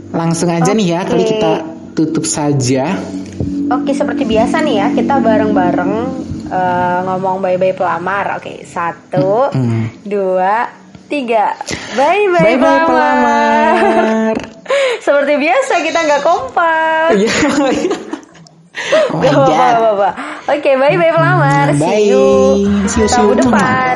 Langsung 0.09 0.49
aja 0.49 0.73
nih 0.73 0.97
ya 0.97 1.05
kali 1.05 1.29
kita 1.29 1.51
tutup 1.93 2.25
saja. 2.25 2.97
Oke, 3.69 3.93
seperti 3.93 4.29
biasa 4.29 4.61
nih 4.61 4.75
ya, 4.77 4.87
kita 4.93 5.21
bareng-bareng 5.21 5.93
eh, 6.45 6.97
ngomong 7.03 7.39
bye-bye 7.39 7.73
pelamar. 7.73 8.37
Oke, 8.37 8.63
satu, 8.63 9.49
Mm. 9.51 10.01
dua, 10.01 10.69
tiga. 11.05 11.53
Bye 11.93 12.25
bye 12.27 12.55
pelamar. 12.55 12.85
pelamar. 12.85 14.33
seperti 15.05 15.33
biasa 15.37 15.73
kita 15.79 15.99
nggak 16.01 16.23
kompak. 16.23 17.09
Iya. 17.13 17.31
oh 19.07 19.17
my 19.17 19.23
Gak 19.23 19.31
apa-apa, 19.31 19.47
god. 19.47 19.55
gak 19.55 19.79
apa-apa. 19.79 20.09
Oke, 20.51 20.71
bye-bye 20.75 21.13
pelamar. 21.13 21.65
Bye. 21.71 21.79
See 21.79 22.03
you 22.07 22.25
See 22.85 23.01
you, 23.01 23.07
see 23.07 23.15
tahun 23.15 23.35
depan. 23.39 23.95